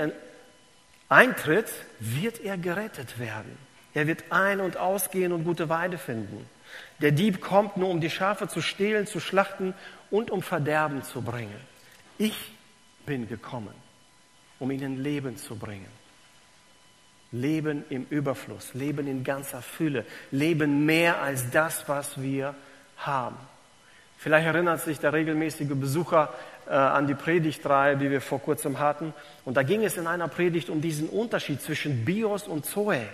eintritt, 1.09 1.71
wird 1.99 2.39
er 2.41 2.57
gerettet 2.57 3.19
werden. 3.19 3.57
Er 3.93 4.07
wird 4.07 4.25
ein- 4.29 4.59
und 4.59 4.77
ausgehen 4.77 5.31
und 5.31 5.45
gute 5.45 5.69
Weide 5.69 5.97
finden. 5.97 6.49
Der 7.01 7.11
Dieb 7.11 7.41
kommt 7.41 7.77
nur, 7.77 7.89
um 7.89 8.01
die 8.01 8.09
Schafe 8.09 8.47
zu 8.47 8.61
stehlen, 8.61 9.07
zu 9.07 9.19
schlachten 9.19 9.73
und 10.11 10.31
um 10.31 10.41
Verderben 10.41 11.03
zu 11.03 11.21
bringen. 11.21 11.59
Ich 12.17 12.53
bin 13.05 13.27
gekommen, 13.27 13.73
um 14.59 14.71
ihnen 14.71 15.01
Leben 15.01 15.37
zu 15.37 15.55
bringen. 15.55 16.04
Leben 17.31 17.83
im 17.89 18.05
Überfluss, 18.09 18.73
Leben 18.73 19.07
in 19.07 19.23
ganzer 19.23 19.61
Fülle, 19.61 20.05
Leben 20.31 20.85
mehr 20.85 21.21
als 21.21 21.49
das, 21.51 21.87
was 21.87 22.21
wir 22.21 22.55
haben. 22.97 23.35
Vielleicht 24.17 24.47
erinnert 24.47 24.81
sich 24.81 24.99
der 24.99 25.13
regelmäßige 25.13 25.75
Besucher 25.75 26.33
äh, 26.67 26.73
an 26.73 27.07
die 27.07 27.13
Predigtreihe, 27.13 27.97
die 27.97 28.09
wir 28.09 28.21
vor 28.21 28.39
kurzem 28.39 28.79
hatten. 28.79 29.13
Und 29.43 29.57
da 29.57 29.63
ging 29.63 29.83
es 29.83 29.97
in 29.97 30.07
einer 30.07 30.27
Predigt 30.27 30.69
um 30.69 30.81
diesen 30.81 31.09
Unterschied 31.09 31.61
zwischen 31.61 32.05
Bios 32.05 32.47
und 32.47 32.65
Zoe. 32.65 33.05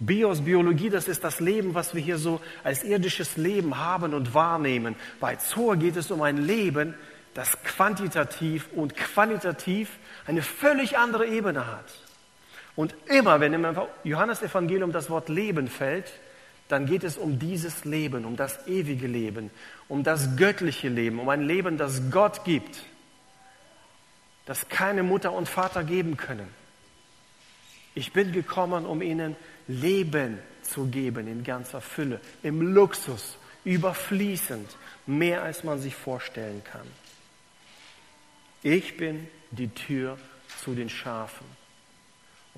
Bios, 0.00 0.42
Biologie, 0.42 0.90
das 0.90 1.08
ist 1.08 1.24
das 1.24 1.40
Leben, 1.40 1.74
was 1.74 1.94
wir 1.94 2.02
hier 2.02 2.18
so 2.18 2.40
als 2.62 2.84
irdisches 2.84 3.36
Leben 3.36 3.78
haben 3.78 4.14
und 4.14 4.34
wahrnehmen. 4.34 4.94
Bei 5.20 5.36
Zoe 5.36 5.76
geht 5.76 5.96
es 5.96 6.10
um 6.10 6.22
ein 6.22 6.36
Leben, 6.36 6.94
das 7.34 7.62
quantitativ 7.62 8.68
und 8.74 8.96
qualitativ 8.96 9.90
eine 10.26 10.42
völlig 10.42 10.98
andere 10.98 11.26
Ebene 11.26 11.66
hat. 11.66 11.86
Und 12.78 12.94
immer, 13.06 13.40
wenn 13.40 13.54
im 13.54 13.66
Johannesevangelium 14.04 14.92
das 14.92 15.10
Wort 15.10 15.28
Leben 15.28 15.66
fällt, 15.66 16.12
dann 16.68 16.86
geht 16.86 17.02
es 17.02 17.18
um 17.18 17.40
dieses 17.40 17.84
Leben, 17.84 18.24
um 18.24 18.36
das 18.36 18.68
ewige 18.68 19.08
Leben, 19.08 19.50
um 19.88 20.04
das 20.04 20.36
göttliche 20.36 20.88
Leben, 20.88 21.18
um 21.18 21.28
ein 21.28 21.42
Leben, 21.42 21.76
das 21.76 22.08
Gott 22.12 22.44
gibt, 22.44 22.84
das 24.46 24.68
keine 24.68 25.02
Mutter 25.02 25.32
und 25.32 25.48
Vater 25.48 25.82
geben 25.82 26.16
können. 26.16 26.46
Ich 27.96 28.12
bin 28.12 28.30
gekommen, 28.30 28.86
um 28.86 29.02
ihnen 29.02 29.34
Leben 29.66 30.38
zu 30.62 30.86
geben 30.86 31.26
in 31.26 31.42
ganzer 31.42 31.80
Fülle, 31.80 32.20
im 32.44 32.62
Luxus, 32.62 33.38
überfließend, 33.64 34.76
mehr 35.04 35.42
als 35.42 35.64
man 35.64 35.80
sich 35.80 35.96
vorstellen 35.96 36.62
kann. 36.62 36.86
Ich 38.62 38.96
bin 38.96 39.26
die 39.50 39.66
Tür 39.66 40.16
zu 40.62 40.76
den 40.76 40.88
Schafen. 40.88 41.57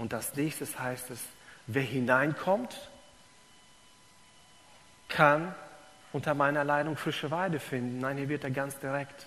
Und 0.00 0.14
als 0.14 0.34
nächstes 0.34 0.78
heißt 0.78 1.10
es, 1.10 1.20
wer 1.66 1.82
hineinkommt, 1.82 2.88
kann 5.10 5.54
unter 6.14 6.32
meiner 6.32 6.64
Leitung 6.64 6.96
frische 6.96 7.30
Weide 7.30 7.60
finden. 7.60 7.98
Nein, 7.98 8.16
hier 8.16 8.30
wird 8.30 8.42
er 8.42 8.50
ganz 8.50 8.78
direkt. 8.78 9.26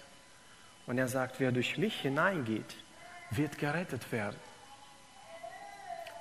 Und 0.88 0.98
er 0.98 1.08
sagt, 1.08 1.40
wer 1.40 1.52
durch 1.52 1.78
mich 1.78 2.02
hineingeht, 2.02 2.76
wird 3.30 3.60
gerettet 3.60 4.12
werden. 4.12 4.36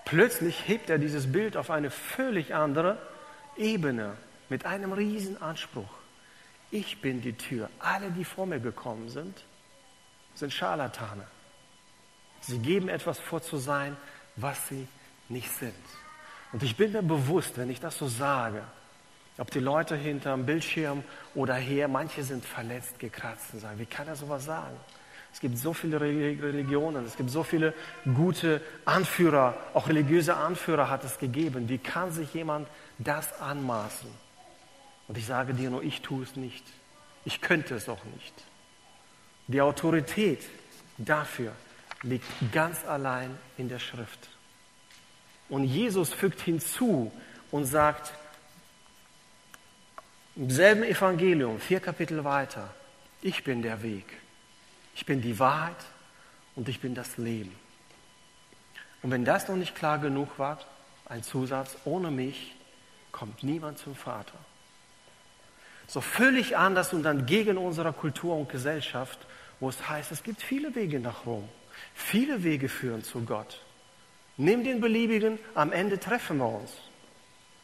Plötzlich 0.04 0.68
hebt 0.68 0.90
er 0.90 0.98
dieses 0.98 1.32
Bild 1.32 1.56
auf 1.56 1.70
eine 1.70 1.90
völlig 1.90 2.54
andere 2.54 2.98
Ebene 3.56 4.18
mit 4.50 4.66
einem 4.66 4.92
riesen 4.92 5.40
Anspruch. 5.40 5.94
Ich 6.70 7.00
bin 7.00 7.22
die 7.22 7.38
Tür. 7.38 7.70
Alle, 7.78 8.10
die 8.10 8.26
vor 8.26 8.44
mir 8.44 8.60
gekommen 8.60 9.08
sind, 9.08 9.44
sind 10.34 10.52
Scharlatane. 10.52 11.26
Sie 12.42 12.58
geben 12.58 12.90
etwas 12.90 13.18
vor 13.18 13.40
zu 13.40 13.56
sein, 13.56 13.96
was 14.36 14.68
sie 14.68 14.86
nicht 15.28 15.50
sind. 15.50 15.74
Und 16.52 16.62
ich 16.62 16.76
bin 16.76 16.92
mir 16.92 17.02
bewusst, 17.02 17.56
wenn 17.56 17.70
ich 17.70 17.80
das 17.80 17.96
so 17.96 18.08
sage, 18.08 18.62
ob 19.38 19.50
die 19.50 19.60
Leute 19.60 19.96
hinterm 19.96 20.44
Bildschirm 20.44 21.02
oder 21.34 21.54
her, 21.54 21.88
manche 21.88 22.22
sind 22.22 22.44
verletzt, 22.44 22.98
gekratzt 22.98 23.54
und 23.54 23.60
sagen, 23.60 23.78
wie 23.78 23.86
kann 23.86 24.06
er 24.06 24.16
sowas 24.16 24.44
sagen? 24.44 24.76
Es 25.32 25.40
gibt 25.40 25.56
so 25.56 25.72
viele 25.72 25.98
Religionen, 25.98 27.06
es 27.06 27.16
gibt 27.16 27.30
so 27.30 27.42
viele 27.42 27.72
gute 28.04 28.60
Anführer, 28.84 29.56
auch 29.72 29.88
religiöse 29.88 30.36
Anführer 30.36 30.90
hat 30.90 31.04
es 31.04 31.18
gegeben. 31.18 31.70
Wie 31.70 31.78
kann 31.78 32.12
sich 32.12 32.34
jemand 32.34 32.68
das 32.98 33.40
anmaßen? 33.40 34.10
Und 35.08 35.16
ich 35.16 35.24
sage 35.24 35.54
dir 35.54 35.70
nur, 35.70 35.82
ich 35.82 36.02
tue 36.02 36.22
es 36.22 36.36
nicht. 36.36 36.64
Ich 37.24 37.40
könnte 37.40 37.74
es 37.74 37.88
auch 37.88 38.04
nicht. 38.04 38.34
Die 39.46 39.62
Autorität 39.62 40.42
dafür 40.98 41.52
liegt 42.02 42.26
ganz 42.52 42.84
allein 42.84 43.38
in 43.56 43.68
der 43.68 43.78
Schrift. 43.78 44.28
Und 45.48 45.64
Jesus 45.64 46.12
fügt 46.12 46.40
hinzu 46.40 47.12
und 47.50 47.64
sagt, 47.66 48.12
im 50.34 50.50
selben 50.50 50.82
Evangelium, 50.82 51.60
vier 51.60 51.80
Kapitel 51.80 52.24
weiter, 52.24 52.74
ich 53.20 53.44
bin 53.44 53.62
der 53.62 53.82
Weg, 53.82 54.06
ich 54.94 55.04
bin 55.04 55.20
die 55.20 55.38
Wahrheit 55.38 55.76
und 56.56 56.68
ich 56.68 56.80
bin 56.80 56.94
das 56.94 57.18
Leben. 57.18 57.54
Und 59.02 59.10
wenn 59.10 59.24
das 59.24 59.48
noch 59.48 59.56
nicht 59.56 59.74
klar 59.74 59.98
genug 59.98 60.38
war, 60.38 60.58
ein 61.06 61.22
Zusatz, 61.22 61.76
ohne 61.84 62.10
mich 62.10 62.54
kommt 63.10 63.42
niemand 63.42 63.78
zum 63.78 63.94
Vater. 63.94 64.38
So 65.86 66.00
völlig 66.00 66.56
anders 66.56 66.94
und 66.94 67.02
dann 67.02 67.26
gegen 67.26 67.58
unsere 67.58 67.92
Kultur 67.92 68.36
und 68.36 68.48
Gesellschaft, 68.48 69.18
wo 69.60 69.68
es 69.68 69.88
heißt, 69.88 70.10
es 70.12 70.22
gibt 70.22 70.40
viele 70.40 70.74
Wege 70.74 70.98
nach 70.98 71.26
Rom. 71.26 71.48
Viele 71.94 72.44
Wege 72.44 72.68
führen 72.68 73.02
zu 73.02 73.22
Gott. 73.22 73.60
Nimm 74.36 74.64
den 74.64 74.80
beliebigen, 74.80 75.38
am 75.54 75.72
Ende 75.72 75.98
treffen 75.98 76.38
wir 76.38 76.48
uns. 76.48 76.72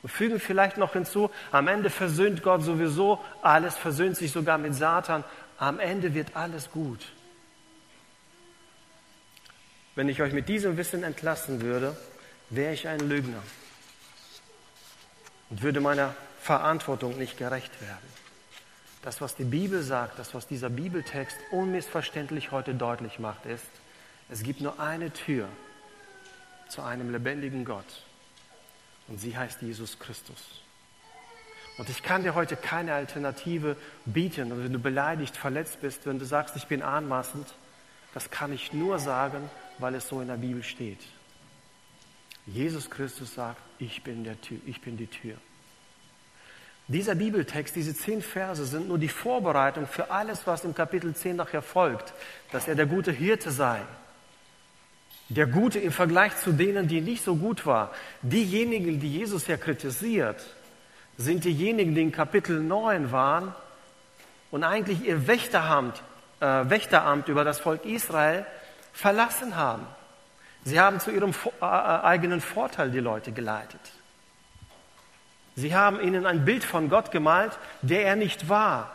Wir 0.02 0.10
fügen 0.10 0.38
vielleicht 0.38 0.76
noch 0.76 0.92
hinzu, 0.92 1.30
am 1.50 1.66
Ende 1.66 1.90
versöhnt 1.90 2.42
Gott 2.42 2.62
sowieso 2.62 3.22
alles, 3.42 3.76
versöhnt 3.76 4.16
sich 4.16 4.30
sogar 4.30 4.58
mit 4.58 4.74
Satan. 4.74 5.24
Am 5.58 5.80
Ende 5.80 6.14
wird 6.14 6.36
alles 6.36 6.70
gut. 6.70 7.12
Wenn 9.96 10.08
ich 10.08 10.22
euch 10.22 10.32
mit 10.32 10.48
diesem 10.48 10.76
Wissen 10.76 11.02
entlassen 11.02 11.60
würde, 11.60 11.96
wäre 12.50 12.72
ich 12.72 12.86
ein 12.86 13.00
Lügner 13.00 13.42
und 15.50 15.62
würde 15.62 15.80
meiner 15.80 16.14
Verantwortung 16.40 17.18
nicht 17.18 17.36
gerecht 17.36 17.80
werden. 17.80 18.18
Das, 19.02 19.20
was 19.20 19.34
die 19.34 19.44
Bibel 19.44 19.82
sagt, 19.82 20.18
das, 20.18 20.34
was 20.34 20.46
dieser 20.46 20.70
Bibeltext 20.70 21.36
unmissverständlich 21.50 22.52
heute 22.52 22.74
deutlich 22.74 23.18
macht, 23.18 23.46
ist, 23.46 23.64
es 24.28 24.42
gibt 24.42 24.60
nur 24.60 24.78
eine 24.78 25.12
Tür 25.12 25.48
zu 26.68 26.82
einem 26.82 27.10
lebendigen 27.10 27.64
Gott. 27.64 28.02
Und 29.08 29.18
sie 29.18 29.36
heißt 29.36 29.62
Jesus 29.62 29.98
Christus. 29.98 30.62
Und 31.78 31.88
ich 31.88 32.02
kann 32.02 32.24
dir 32.24 32.34
heute 32.34 32.56
keine 32.56 32.92
Alternative 32.92 33.76
bieten. 34.04 34.52
Und 34.52 34.64
wenn 34.64 34.72
du 34.72 34.78
beleidigt, 34.78 35.36
verletzt 35.36 35.80
bist, 35.80 36.06
wenn 36.06 36.18
du 36.18 36.24
sagst, 36.24 36.56
ich 36.56 36.66
bin 36.66 36.82
anmaßend, 36.82 37.46
das 38.12 38.30
kann 38.30 38.52
ich 38.52 38.72
nur 38.72 38.98
sagen, 38.98 39.48
weil 39.78 39.94
es 39.94 40.08
so 40.08 40.20
in 40.20 40.28
der 40.28 40.36
Bibel 40.36 40.62
steht. 40.62 41.00
Jesus 42.46 42.90
Christus 42.90 43.34
sagt, 43.34 43.60
ich 43.78 44.02
bin, 44.02 44.24
der 44.24 44.40
Tür, 44.40 44.58
ich 44.66 44.80
bin 44.80 44.96
die 44.96 45.06
Tür. 45.06 45.36
Dieser 46.88 47.14
Bibeltext, 47.14 47.76
diese 47.76 47.94
zehn 47.94 48.22
Verse 48.22 48.64
sind 48.64 48.88
nur 48.88 48.98
die 48.98 49.08
Vorbereitung 49.10 49.86
für 49.86 50.10
alles, 50.10 50.46
was 50.46 50.64
im 50.64 50.74
Kapitel 50.74 51.14
10 51.14 51.36
nachher 51.36 51.60
folgt, 51.60 52.14
dass 52.50 52.66
er 52.66 52.74
der 52.74 52.86
gute 52.86 53.12
Hirte 53.12 53.50
sei, 53.50 53.82
der 55.28 55.46
Gute 55.46 55.78
im 55.78 55.92
Vergleich 55.92 56.36
zu 56.38 56.52
denen, 56.52 56.88
die 56.88 57.00
nicht 57.00 57.22
so 57.22 57.36
gut 57.36 57.66
war. 57.66 57.92
Diejenigen, 58.22 58.98
die 58.98 59.12
Jesus 59.12 59.46
ja 59.46 59.56
kritisiert, 59.56 60.42
sind 61.16 61.44
diejenigen, 61.44 61.94
die 61.94 62.02
in 62.02 62.12
Kapitel 62.12 62.60
9 62.60 63.12
waren 63.12 63.54
und 64.50 64.64
eigentlich 64.64 65.04
ihr 65.04 65.26
Wächteramt, 65.26 66.02
äh, 66.40 66.46
Wächteramt 66.46 67.28
über 67.28 67.44
das 67.44 67.60
Volk 67.60 67.84
Israel 67.84 68.46
verlassen 68.92 69.56
haben. 69.56 69.86
Sie 70.64 70.80
haben 70.80 71.00
zu 71.00 71.10
ihrem 71.10 71.34
äh, 71.60 71.64
eigenen 71.64 72.40
Vorteil 72.40 72.90
die 72.90 73.00
Leute 73.00 73.32
geleitet. 73.32 73.80
Sie 75.56 75.74
haben 75.74 76.00
ihnen 76.00 76.24
ein 76.24 76.44
Bild 76.44 76.64
von 76.64 76.88
Gott 76.88 77.10
gemalt, 77.10 77.58
der 77.82 78.06
er 78.06 78.16
nicht 78.16 78.48
war. 78.48 78.94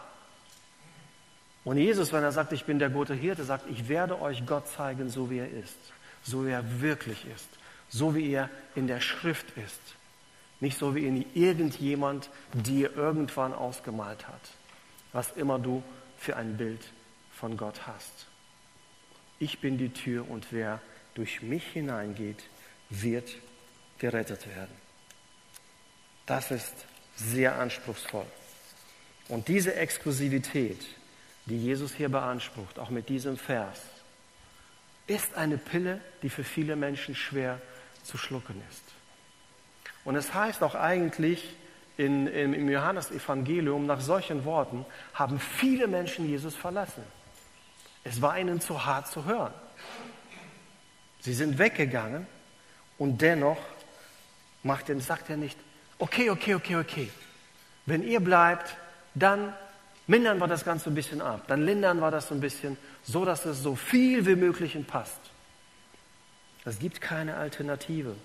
Und 1.65 1.77
Jesus, 1.77 2.11
wenn 2.11 2.23
er 2.23 2.31
sagt, 2.31 2.53
ich 2.53 2.65
bin 2.65 2.79
der 2.79 2.89
gute 2.89 3.13
Hirte, 3.13 3.43
sagt, 3.43 3.65
ich 3.69 3.87
werde 3.87 4.19
euch 4.21 4.45
Gott 4.45 4.67
zeigen, 4.67 5.09
so 5.09 5.29
wie 5.29 5.39
er 5.39 5.51
ist 5.51 5.77
so 6.23 6.45
wie 6.45 6.51
er 6.51 6.81
wirklich 6.81 7.25
ist, 7.25 7.49
so 7.89 8.15
wie 8.15 8.31
er 8.31 8.49
in 8.75 8.87
der 8.87 9.01
Schrift 9.01 9.57
ist, 9.57 9.79
nicht 10.59 10.77
so 10.77 10.95
wie 10.95 11.05
ihn 11.05 11.25
irgendjemand 11.33 12.29
dir 12.53 12.95
irgendwann 12.95 13.53
ausgemalt 13.53 14.27
hat, 14.27 14.49
was 15.11 15.31
immer 15.31 15.59
du 15.59 15.83
für 16.17 16.35
ein 16.37 16.57
Bild 16.57 16.81
von 17.33 17.57
Gott 17.57 17.85
hast. 17.85 18.27
Ich 19.39 19.59
bin 19.59 19.77
die 19.77 19.89
Tür 19.89 20.29
und 20.29 20.47
wer 20.51 20.81
durch 21.15 21.41
mich 21.41 21.65
hineingeht, 21.67 22.43
wird 22.89 23.29
gerettet 23.99 24.47
werden. 24.47 24.73
Das 26.25 26.51
ist 26.51 26.73
sehr 27.15 27.59
anspruchsvoll. 27.59 28.25
Und 29.27 29.47
diese 29.47 29.75
Exklusivität, 29.75 30.79
die 31.45 31.57
Jesus 31.57 31.93
hier 31.93 32.09
beansprucht, 32.09 32.79
auch 32.79 32.89
mit 32.89 33.09
diesem 33.09 33.37
Vers, 33.37 33.81
ist 35.07 35.35
eine 35.35 35.57
Pille, 35.57 35.99
die 36.21 36.29
für 36.29 36.43
viele 36.43 36.75
Menschen 36.75 37.15
schwer 37.15 37.59
zu 38.03 38.17
schlucken 38.17 38.61
ist. 38.69 38.83
Und 40.05 40.15
es 40.15 40.33
heißt 40.33 40.63
auch 40.63 40.75
eigentlich 40.75 41.55
in, 41.97 42.27
in, 42.27 42.53
im 42.53 42.69
Johannesevangelium, 42.69 43.85
nach 43.85 44.01
solchen 44.01 44.45
Worten 44.45 44.85
haben 45.13 45.39
viele 45.39 45.87
Menschen 45.87 46.27
Jesus 46.27 46.55
verlassen. 46.55 47.03
Es 48.03 48.21
war 48.21 48.37
ihnen 48.37 48.59
zu 48.59 48.85
hart 48.85 49.07
zu 49.07 49.25
hören. 49.25 49.53
Sie 51.21 51.33
sind 51.33 51.57
weggegangen 51.57 52.27
und 52.97 53.21
dennoch 53.21 53.59
macht 54.63 54.87
sagt 55.01 55.29
er 55.29 55.37
nicht, 55.37 55.57
okay, 55.99 56.29
okay, 56.29 56.55
okay, 56.55 56.75
okay. 56.75 57.09
Wenn 57.85 58.03
ihr 58.03 58.19
bleibt, 58.19 58.75
dann 59.13 59.53
mindern 60.07 60.39
wir 60.39 60.47
das 60.47 60.65
Ganze 60.65 60.89
ein 60.89 60.95
bisschen 60.95 61.21
ab. 61.21 61.43
Dann 61.47 61.65
lindern 61.65 61.99
wir 61.99 62.11
das 62.11 62.27
so 62.27 62.35
ein 62.35 62.41
bisschen, 62.41 62.77
so 63.03 63.25
dass 63.25 63.45
es 63.45 63.61
so 63.61 63.75
viel 63.75 64.25
wie 64.25 64.35
möglich 64.35 64.77
passt. 64.87 65.19
Es 66.65 66.79
gibt 66.79 67.01
keine 67.01 67.35
Alternative. 67.35 68.15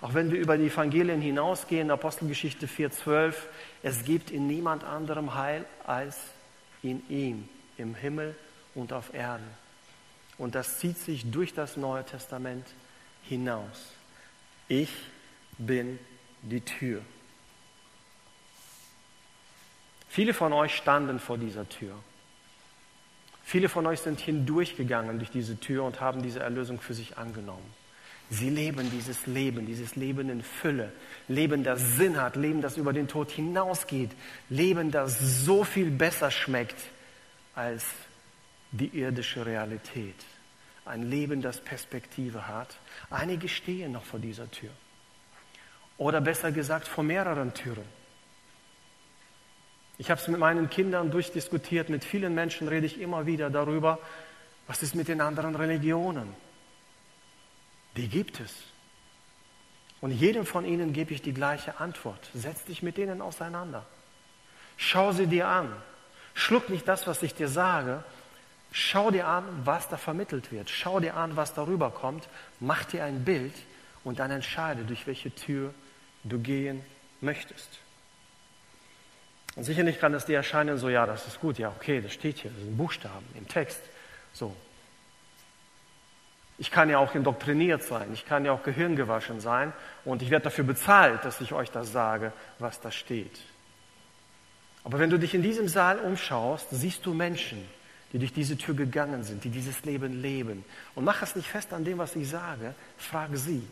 Auch 0.00 0.14
wenn 0.14 0.30
wir 0.30 0.38
über 0.38 0.58
die 0.58 0.66
Evangelien 0.66 1.20
hinausgehen, 1.20 1.90
Apostelgeschichte 1.90 2.66
4,12, 2.66 3.34
es 3.82 4.04
gibt 4.04 4.30
in 4.30 4.46
niemand 4.46 4.84
anderem 4.84 5.34
Heil 5.34 5.64
als 5.84 6.16
in 6.82 7.02
ihm, 7.08 7.48
im 7.78 7.94
Himmel 7.94 8.36
und 8.74 8.92
auf 8.92 9.14
Erden. 9.14 9.46
Und 10.38 10.54
das 10.54 10.78
zieht 10.78 10.98
sich 10.98 11.30
durch 11.30 11.54
das 11.54 11.76
Neue 11.76 12.04
Testament 12.04 12.66
hinaus. 13.22 13.92
Ich 14.68 14.90
bin 15.58 15.98
die 16.42 16.60
Tür. 16.60 17.00
Viele 20.16 20.32
von 20.32 20.54
euch 20.54 20.74
standen 20.74 21.18
vor 21.18 21.36
dieser 21.36 21.68
Tür. 21.68 21.92
Viele 23.44 23.68
von 23.68 23.84
euch 23.84 24.00
sind 24.00 24.18
hindurchgegangen 24.18 25.18
durch 25.18 25.30
diese 25.30 25.60
Tür 25.60 25.84
und 25.84 26.00
haben 26.00 26.22
diese 26.22 26.40
Erlösung 26.40 26.80
für 26.80 26.94
sich 26.94 27.18
angenommen. 27.18 27.70
Sie 28.30 28.48
leben 28.48 28.90
dieses 28.90 29.26
Leben, 29.26 29.66
dieses 29.66 29.94
Leben 29.94 30.30
in 30.30 30.42
Fülle, 30.42 30.90
Leben, 31.28 31.64
das 31.64 31.96
Sinn 31.96 32.18
hat, 32.18 32.34
Leben, 32.34 32.62
das 32.62 32.78
über 32.78 32.94
den 32.94 33.08
Tod 33.08 33.30
hinausgeht, 33.30 34.08
Leben, 34.48 34.90
das 34.90 35.18
so 35.44 35.64
viel 35.64 35.90
besser 35.90 36.30
schmeckt 36.30 36.80
als 37.54 37.84
die 38.70 38.98
irdische 38.98 39.44
Realität. 39.44 40.16
Ein 40.86 41.10
Leben, 41.10 41.42
das 41.42 41.60
Perspektive 41.60 42.48
hat. 42.48 42.78
Einige 43.10 43.50
stehen 43.50 43.92
noch 43.92 44.06
vor 44.06 44.18
dieser 44.18 44.50
Tür. 44.50 44.70
Oder 45.98 46.22
besser 46.22 46.52
gesagt, 46.52 46.88
vor 46.88 47.04
mehreren 47.04 47.52
Türen. 47.52 48.05
Ich 49.98 50.10
habe 50.10 50.20
es 50.20 50.28
mit 50.28 50.38
meinen 50.38 50.68
Kindern 50.68 51.10
durchdiskutiert, 51.10 51.88
mit 51.88 52.04
vielen 52.04 52.34
Menschen 52.34 52.68
rede 52.68 52.86
ich 52.86 53.00
immer 53.00 53.26
wieder 53.26 53.50
darüber, 53.50 53.98
was 54.66 54.82
ist 54.82 54.94
mit 54.94 55.08
den 55.08 55.20
anderen 55.20 55.54
Religionen. 55.54 56.34
Die 57.96 58.08
gibt 58.08 58.40
es. 58.40 58.52
Und 60.00 60.10
jedem 60.10 60.44
von 60.44 60.64
ihnen 60.64 60.92
gebe 60.92 61.14
ich 61.14 61.22
die 61.22 61.32
gleiche 61.32 61.80
Antwort. 61.80 62.30
Setz 62.34 62.64
dich 62.64 62.82
mit 62.82 62.98
denen 62.98 63.22
auseinander. 63.22 63.86
Schau 64.76 65.12
sie 65.12 65.26
dir 65.26 65.48
an. 65.48 65.72
Schluck 66.34 66.68
nicht 66.68 66.86
das, 66.86 67.06
was 67.06 67.22
ich 67.22 67.34
dir 67.34 67.48
sage. 67.48 68.04
Schau 68.72 69.10
dir 69.10 69.26
an, 69.26 69.44
was 69.64 69.88
da 69.88 69.96
vermittelt 69.96 70.52
wird. 70.52 70.68
Schau 70.68 71.00
dir 71.00 71.16
an, 71.16 71.36
was 71.36 71.54
darüber 71.54 71.90
kommt. 71.90 72.28
Mach 72.60 72.84
dir 72.84 73.04
ein 73.04 73.24
Bild 73.24 73.54
und 74.04 74.18
dann 74.18 74.30
entscheide, 74.30 74.84
durch 74.84 75.06
welche 75.06 75.34
Tür 75.34 75.72
du 76.24 76.38
gehen 76.38 76.82
möchtest. 77.22 77.80
Und 79.56 79.64
sicherlich 79.64 79.98
kann 79.98 80.12
es 80.14 80.26
dir 80.26 80.36
erscheinen, 80.36 80.78
so, 80.78 80.88
ja, 80.88 81.06
das 81.06 81.26
ist 81.26 81.40
gut, 81.40 81.58
ja, 81.58 81.70
okay, 81.70 82.00
das 82.02 82.12
steht 82.12 82.38
hier, 82.38 82.50
das 82.50 82.60
sind 82.60 82.76
Buchstaben 82.76 83.26
im 83.34 83.48
Text. 83.48 83.80
So. 84.32 84.54
Ich 86.58 86.70
kann 86.70 86.88
ja 86.88 86.98
auch 86.98 87.14
indoktriniert 87.14 87.82
sein, 87.82 88.10
ich 88.12 88.26
kann 88.26 88.44
ja 88.44 88.52
auch 88.52 88.62
gehirngewaschen 88.62 89.40
sein 89.40 89.72
und 90.04 90.22
ich 90.22 90.30
werde 90.30 90.44
dafür 90.44 90.64
bezahlt, 90.64 91.24
dass 91.24 91.40
ich 91.40 91.52
euch 91.52 91.70
das 91.70 91.90
sage, 91.90 92.32
was 92.58 92.80
da 92.80 92.90
steht. 92.90 93.40
Aber 94.84 94.98
wenn 94.98 95.10
du 95.10 95.18
dich 95.18 95.34
in 95.34 95.42
diesem 95.42 95.68
Saal 95.68 95.98
umschaust, 95.98 96.68
siehst 96.70 97.04
du 97.04 97.12
Menschen, 97.12 97.66
die 98.12 98.18
durch 98.18 98.32
diese 98.32 98.56
Tür 98.56 98.74
gegangen 98.74 99.24
sind, 99.24 99.42
die 99.42 99.50
dieses 99.50 99.84
Leben 99.84 100.22
leben. 100.22 100.64
Und 100.94 101.04
mach 101.04 101.22
es 101.22 101.34
nicht 101.34 101.48
fest 101.48 101.72
an 101.72 101.84
dem, 101.84 101.98
was 101.98 102.14
ich 102.14 102.28
sage, 102.28 102.74
frage 102.96 103.36
sie. 103.36 103.66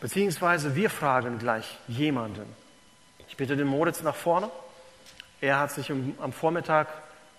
Beziehungsweise 0.00 0.74
wir 0.74 0.90
fragen 0.90 1.38
gleich 1.38 1.78
jemanden. 1.88 2.46
Ich 3.28 3.36
bitte 3.36 3.56
den 3.56 3.66
Moritz 3.66 4.02
nach 4.02 4.14
vorne. 4.14 4.50
Er 5.40 5.58
hat 5.58 5.72
sich 5.72 5.90
am 5.90 6.32
Vormittag 6.32 6.88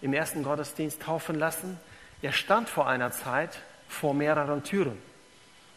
im 0.02 0.14
ersten 0.14 0.44
Gottesdienst 0.44 1.02
taufen 1.02 1.40
lassen. 1.40 1.80
Er 2.22 2.32
stand 2.32 2.70
vor 2.70 2.88
einer 2.88 3.12
Zeit 3.12 3.60
vor 3.88 4.14
mehreren 4.14 4.64
Türen, 4.64 4.98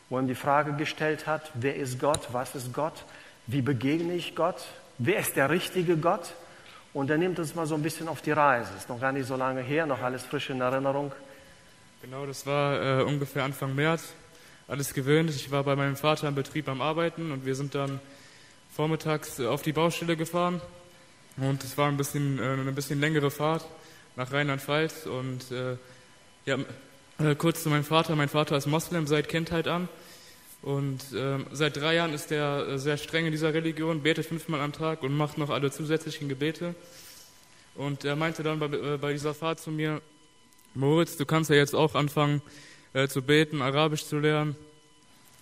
wo 0.09 0.19
ihm 0.19 0.27
die 0.27 0.35
Frage 0.35 0.73
gestellt 0.73 1.27
hat, 1.27 1.51
wer 1.55 1.77
ist 1.77 2.01
Gott, 2.01 2.29
was 2.33 2.55
ist 2.55 2.73
Gott, 2.73 3.05
wie 3.47 3.63
begegne 3.63 4.15
ich 4.15 4.35
Gott, 4.35 4.65
wer 4.99 5.21
ist 5.21 5.37
der 5.37 5.51
richtige 5.51 5.97
Gott? 5.97 6.35
Und 6.95 7.11
er 7.11 7.19
nimmt 7.19 7.39
uns 7.39 7.55
mal 7.55 7.67
so 7.67 7.75
ein 7.75 7.83
bisschen 7.83 8.09
auf 8.09 8.23
die 8.23 8.33
Reise. 8.33 8.71
Ist 8.77 8.89
noch 8.89 9.01
gar 9.01 9.13
nicht 9.13 9.27
so 9.27 9.37
lange 9.37 9.61
her, 9.61 9.87
noch 9.87 10.03
alles 10.03 10.23
frisch 10.25 10.51
in 10.51 10.61
Erinnerung. 10.61 11.13
Genau, 12.03 12.27
das 12.27 12.47
war 12.47 13.01
äh, 13.01 13.03
ungefähr 13.03 13.45
Anfang 13.45 13.75
März 13.75 14.15
alles 14.69 14.93
gewöhnt. 14.93 15.31
Ich 15.31 15.51
war 15.51 15.65
bei 15.65 15.75
meinem 15.75 15.97
Vater 15.97 16.29
im 16.29 16.35
Betrieb 16.35 16.69
am 16.69 16.83
Arbeiten 16.83 17.33
und 17.33 17.47
wir 17.47 17.55
sind 17.55 17.75
dann 17.75 18.01
vormittags 18.71 19.41
auf 19.41 19.63
die 19.63 19.73
Baustelle 19.73 20.17
gefahren. 20.17 20.61
Und 21.39 21.65
es 21.65 21.79
war 21.79 21.89
ein 21.89 21.97
bisschen, 21.97 22.39
äh, 22.39 22.43
eine 22.43 22.73
bisschen 22.73 23.01
längere 23.01 23.31
Fahrt 23.31 23.65
nach 24.15 24.31
Rheinland-Pfalz. 24.31 25.07
Und 25.07 25.51
äh, 25.51 25.77
ja, 26.45 26.59
äh, 27.19 27.35
kurz 27.35 27.63
zu 27.63 27.71
meinem 27.71 27.85
Vater. 27.85 28.15
Mein 28.15 28.29
Vater 28.29 28.57
ist 28.57 28.67
Moslem 28.67 29.07
seit 29.07 29.29
Kindheit 29.29 29.69
an. 29.69 29.89
Und 30.61 31.13
äh, 31.15 31.39
seit 31.53 31.77
drei 31.77 31.95
Jahren 31.95 32.13
ist 32.13 32.31
er 32.31 32.69
äh, 32.69 32.79
sehr 32.79 32.99
streng 32.99 33.25
in 33.25 33.33
dieser 33.33 33.55
Religion, 33.55 34.03
betet 34.03 34.27
fünfmal 34.27 34.61
am 34.61 34.73
Tag 34.73 35.03
und 35.03 35.17
macht 35.17 35.39
noch 35.39 35.51
alle 35.51 35.71
zusätzlichen 35.71 36.29
Gebete. 36.29 36.75
Und 37.75 38.05
er 38.05 38.17
meinte 38.17 38.43
dann 38.43 38.59
bei, 38.59 38.67
äh, 38.67 38.99
bei 38.99 39.13
dieser 39.13 39.35
Fahrt 39.35 39.61
zu 39.61 39.71
mir, 39.71 40.03
Moritz, 40.75 41.17
du 41.17 41.25
kannst 41.25 41.49
ja 41.49 41.57
jetzt 41.57 41.75
auch 41.75 41.95
anfangen, 41.95 42.43
äh, 42.93 43.09
zu 43.09 43.23
beten, 43.23 43.63
Arabisch 43.63 44.05
zu 44.05 44.19
lernen. 44.19 44.57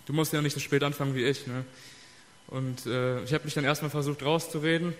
Du 0.05 0.13
musst 0.13 0.33
ja 0.33 0.41
nicht 0.41 0.53
so 0.53 0.59
spät 0.59 0.83
anfangen 0.83 1.15
wie 1.15 1.25
ich. 1.25 1.47
Ne? 1.47 1.65
Und 2.47 2.85
äh, 2.85 3.23
ich 3.23 3.33
habe 3.33 3.43
mich 3.45 3.53
dann 3.53 3.65
erstmal 3.65 3.91
versucht 3.91 4.23
rauszureden. 4.23 4.93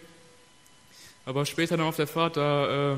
Aber 1.25 1.45
später 1.45 1.77
dann 1.77 1.85
auf 1.85 1.95
der 1.95 2.07
Fahrt, 2.07 2.37
da 2.37 2.93
äh, 2.93 2.97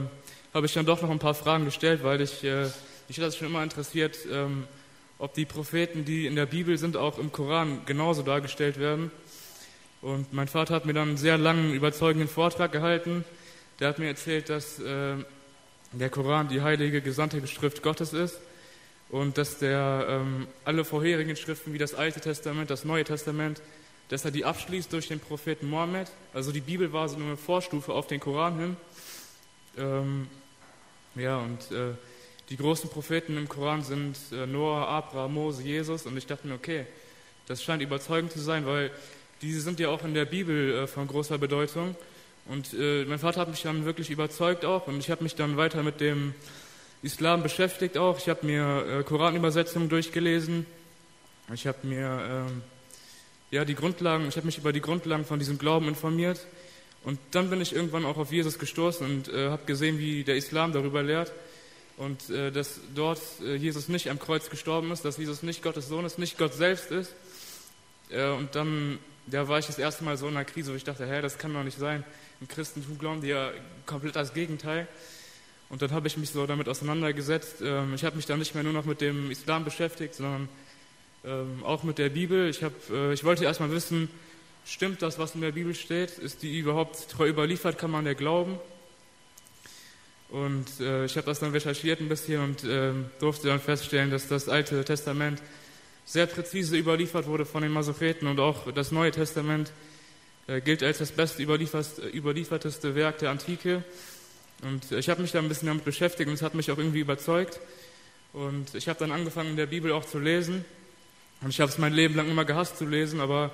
habe 0.53 0.65
ich 0.65 0.73
dann 0.73 0.85
doch 0.85 1.01
noch 1.01 1.09
ein 1.09 1.19
paar 1.19 1.33
Fragen 1.33 1.65
gestellt, 1.65 2.03
weil 2.03 2.21
ich, 2.21 2.43
äh, 2.43 2.69
mich 3.07 3.17
hat 3.17 3.25
das 3.25 3.38
schon 3.38 3.47
immer 3.47 3.63
interessiert, 3.63 4.17
ähm, 4.31 4.65
ob 5.17 5.33
die 5.33 5.45
Propheten, 5.45 6.05
die 6.05 6.25
in 6.25 6.35
der 6.35 6.45
Bibel 6.45 6.77
sind, 6.77 6.95
auch 6.95 7.17
im 7.17 7.31
Koran 7.31 7.81
genauso 7.85 8.21
dargestellt 8.21 8.79
werden. 8.79 9.12
Und 10.01 10.31
mein 10.31 10.47
Vater 10.47 10.75
hat 10.75 10.85
mir 10.85 10.93
dann 10.93 11.09
einen 11.09 11.17
sehr 11.17 11.38
langen, 11.38 11.73
überzeugenden 11.73 12.29
Vortrag 12.29 12.71
gehalten. 12.71 13.25
Der 13.79 13.89
hat 13.89 13.99
mir 13.99 14.07
erzählt, 14.07 14.49
dass 14.49 14.79
äh, 14.79 15.15
der 15.91 16.09
Koran 16.09 16.47
die 16.47 16.62
heilige, 16.62 17.01
gesandte 17.01 17.45
Schrift 17.47 17.81
Gottes 17.81 18.13
ist 18.13 18.39
und 19.10 19.38
dass 19.38 19.58
der 19.58 20.06
ähm, 20.08 20.48
alle 20.65 20.86
vorherigen 20.86 21.36
Schriften 21.36 21.74
wie 21.74 21.78
das 21.78 21.95
Alte 21.95 22.22
Testament, 22.22 22.69
das 22.69 22.86
Neue 22.86 23.04
Testament, 23.04 23.62
dass 24.10 24.26
er 24.26 24.32
die 24.32 24.45
abschließt 24.45 24.91
durch 24.93 25.08
den 25.08 25.19
Propheten 25.19 25.69
Mohammed. 25.69 26.12
Also 26.34 26.52
die 26.52 26.62
Bibel 26.62 26.93
war 26.93 27.10
so 27.10 27.15
eine 27.15 27.38
Vorstufe 27.38 27.93
auf 27.93 28.08
den 28.08 28.19
Koran 28.19 28.60
hin. 28.60 28.78
Ähm, 29.78 30.28
ja, 31.15 31.38
und 31.38 31.72
äh, 31.72 31.93
die 32.50 32.58
großen 32.58 32.89
Propheten 32.89 33.38
im 33.38 33.48
Koran 33.48 33.84
sind 33.84 34.17
äh, 34.32 34.45
Noah, 34.48 34.88
Abraham, 34.88 35.34
Mose, 35.34 35.62
Jesus. 35.63 36.06
Und 36.06 36.17
ich 36.17 36.26
dachte 36.26 36.48
mir, 36.48 36.56
okay, 36.56 36.86
das 37.48 37.63
scheint 37.63 37.82
überzeugend 37.82 38.32
zu 38.32 38.39
sein, 38.39 38.65
weil 38.65 38.91
diese 39.41 39.62
sind 39.62 39.80
ja 39.80 39.89
auch 39.89 40.04
in 40.04 40.13
der 40.13 40.26
Bibel 40.26 40.74
äh, 40.74 40.88
von 40.88 41.08
großer 41.08 41.38
Bedeutung. 41.38 41.95
Und 42.45 42.74
äh, 42.74 43.06
mein 43.06 43.19
Vater 43.19 43.41
hat 43.41 43.50
mich 43.50 43.62
dann 43.62 43.86
wirklich 43.86 44.10
überzeugt 44.10 44.65
auch. 44.65 44.88
Und 44.88 45.00
ich 45.00 45.12
habe 45.12 45.24
mich 45.24 45.36
dann 45.36 45.58
weiter 45.58 45.84
mit 45.84 46.02
dem 46.02 46.34
Islam 47.01 47.43
beschäftigt 47.43 47.97
auch. 47.97 48.17
Ich 48.17 48.27
habe 48.27 48.45
mir 48.45 48.99
äh, 48.99 49.03
Koranübersetzungen 49.03 49.88
durchgelesen. 49.88 50.65
Ich 51.53 51.65
habe 51.65 51.88
mir 51.88 52.45
ähm, 52.49 52.62
ja 53.51 53.63
die 53.63 53.75
Grundlagen, 53.75 54.27
ich 54.27 54.35
habe 54.35 54.45
mich 54.45 54.57
über 54.57 54.73
die 54.73 54.81
Grundlagen 54.81 55.23
von 55.23 55.39
diesem 55.39 55.57
Glauben 55.57 55.88
informiert. 55.88 56.45
Und 57.05 57.17
dann 57.31 57.49
bin 57.49 57.62
ich 57.62 57.73
irgendwann 57.73 58.05
auch 58.05 58.17
auf 58.17 58.33
Jesus 58.33 58.59
gestoßen 58.59 59.05
und 59.05 59.29
äh, 59.29 59.49
habe 59.49 59.65
gesehen, 59.65 59.97
wie 59.99 60.25
der 60.25 60.35
Islam 60.35 60.73
darüber 60.73 61.01
lehrt. 61.01 61.31
Und 61.95 62.29
äh, 62.29 62.51
dass 62.51 62.81
dort 62.93 63.21
äh, 63.41 63.55
Jesus 63.55 63.88
nicht 63.88 64.09
am 64.09 64.19
Kreuz 64.19 64.49
gestorben 64.49 64.91
ist, 64.91 65.05
dass 65.05 65.17
Jesus 65.17 65.41
nicht 65.41 65.63
Gottes 65.63 65.88
Sohn 65.88 66.05
ist, 66.05 66.19
nicht 66.19 66.38
Gott 66.38 66.53
selbst 66.53 66.91
ist. 66.91 67.13
Äh, 68.09 68.29
und 68.31 68.55
dann 68.55 68.99
ja, 69.31 69.47
war 69.47 69.59
ich 69.59 69.67
das 69.67 69.79
erste 69.79 70.03
Mal 70.03 70.17
so 70.17 70.27
in 70.27 70.35
einer 70.35 70.45
Krise, 70.45 70.73
wo 70.73 70.75
ich 70.75 70.83
dachte, 70.83 71.07
hä, 71.07 71.21
das 71.21 71.38
kann 71.38 71.53
doch 71.53 71.63
nicht 71.63 71.77
sein. 71.77 72.03
Im 72.41 72.47
Christentum 72.49 72.97
glauben 72.97 73.21
die 73.21 73.27
ja 73.29 73.51
komplett 73.85 74.17
das 74.17 74.33
Gegenteil. 74.33 74.88
Und 75.69 75.82
dann 75.82 75.91
habe 75.91 76.08
ich 76.08 76.17
mich 76.17 76.32
so 76.32 76.47
damit 76.47 76.67
auseinandergesetzt. 76.67 77.62
Ähm, 77.62 77.93
ich 77.93 78.03
habe 78.03 78.15
mich 78.15 78.25
dann 78.25 78.39
nicht 78.39 78.55
mehr 78.55 78.63
nur 78.63 78.73
noch 78.73 78.86
mit 78.86 79.01
dem 79.01 79.29
Islam 79.29 79.63
beschäftigt, 79.63 80.15
sondern 80.15 80.49
ähm, 81.23 81.63
auch 81.63 81.84
mit 81.84 81.97
der 81.97 82.10
Bibel. 82.10 82.49
Ich, 82.49 82.63
hab, 82.63 82.73
äh, 82.89 83.13
ich 83.13 83.23
wollte 83.23 83.43
erstmal 83.43 83.71
wissen, 83.71 84.10
stimmt 84.65 85.01
das, 85.01 85.19
was 85.19 85.36
in 85.36 85.41
der 85.41 85.51
Bibel 85.51 85.75
steht? 85.75 86.17
Ist 86.17 86.41
die 86.41 86.58
überhaupt 86.58 87.10
treu 87.10 87.27
überliefert? 87.27 87.77
Kann 87.77 87.91
man 87.91 88.05
der 88.05 88.15
glauben? 88.15 88.58
Und 90.29 90.67
äh, 90.79 91.05
ich 91.05 91.17
habe 91.17 91.25
das 91.25 91.39
dann 91.39 91.51
recherchiert 91.51 91.99
ein 92.01 92.10
bisschen 92.10 92.41
und 92.43 92.63
ähm, 92.63 93.05
durfte 93.19 93.47
dann 93.47 93.60
feststellen, 93.60 94.12
dass 94.12 94.27
das 94.27 94.47
Alte 94.47 94.84
Testament 94.86 95.41
sehr 96.05 96.25
präzise 96.25 96.77
überliefert 96.77 97.27
wurde 97.27 97.45
von 97.45 97.62
den 97.62 97.71
Masocheten 97.71 98.27
und 98.27 98.39
auch 98.39 98.71
das 98.71 98.91
Neue 98.91 99.12
Testament 99.12 99.71
äh, 100.47 100.62
gilt 100.62 100.84
als 100.84 100.99
das 100.99 101.12
beste 101.12 101.41
überlieferteste 101.43 102.95
Werk 102.95 103.19
der 103.19 103.32
Antike. 103.32 103.84
Und 104.62 104.91
ich 104.91 105.10
habe 105.10 105.22
mich 105.22 105.32
da 105.32 105.39
ein 105.39 105.48
bisschen 105.48 105.67
damit 105.67 105.86
beschäftigt 105.86 106.28
und 106.28 106.34
es 106.36 106.41
hat 106.41 106.54
mich 106.54 106.69
auch 106.72 106.78
irgendwie 106.78 107.00
überzeugt. 107.00 107.60
Und 108.34 108.76
ich 108.76 108.89
habe 108.89 109.00
dann 109.00 109.12
angefangen, 109.12 109.52
in 109.52 109.56
der 109.56 109.67
Bibel 109.67 109.91
auch 109.91 110.06
zu 110.06 110.19
lesen. 110.19 110.65
Und 111.41 111.50
ich 111.50 111.62
habe 111.62 111.72
es 111.72 111.78
mein 111.78 111.93
Leben 111.93 112.15
lang 112.15 112.30
immer 112.30 112.43
gehasst 112.43 112.78
zu 112.78 112.86
lesen, 112.86 113.22
aber 113.22 113.52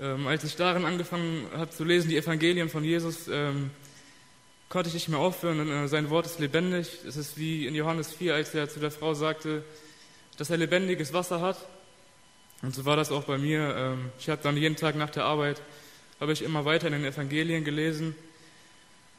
ähm, 0.00 0.26
als 0.26 0.44
ich 0.44 0.56
darin 0.56 0.86
angefangen 0.86 1.46
habe 1.54 1.70
zu 1.70 1.84
lesen, 1.84 2.08
die 2.08 2.16
Evangelien 2.16 2.70
von 2.70 2.82
Jesus, 2.82 3.28
ähm, 3.28 3.70
konnte 4.70 4.88
ich 4.88 4.94
nicht 4.94 5.10
mehr 5.10 5.18
aufhören. 5.18 5.60
Und, 5.60 5.70
äh, 5.70 5.86
sein 5.88 6.08
Wort 6.08 6.24
ist 6.24 6.38
lebendig. 6.38 6.88
Es 7.06 7.16
ist 7.16 7.36
wie 7.36 7.66
in 7.66 7.74
Johannes 7.74 8.12
4, 8.12 8.34
als 8.34 8.54
er 8.54 8.70
zu 8.70 8.80
der 8.80 8.90
Frau 8.90 9.12
sagte, 9.12 9.62
dass 10.38 10.48
er 10.48 10.56
lebendiges 10.56 11.12
Wasser 11.12 11.42
hat. 11.42 11.58
Und 12.62 12.74
so 12.74 12.86
war 12.86 12.96
das 12.96 13.12
auch 13.12 13.24
bei 13.24 13.36
mir. 13.36 13.76
Ähm, 13.76 14.10
ich 14.18 14.30
habe 14.30 14.42
dann 14.42 14.56
jeden 14.56 14.76
Tag 14.76 14.96
nach 14.96 15.10
der 15.10 15.24
Arbeit, 15.24 15.60
habe 16.18 16.32
ich 16.32 16.40
immer 16.40 16.64
weiter 16.64 16.86
in 16.86 16.94
den 16.94 17.04
Evangelien 17.04 17.64
gelesen. 17.64 18.14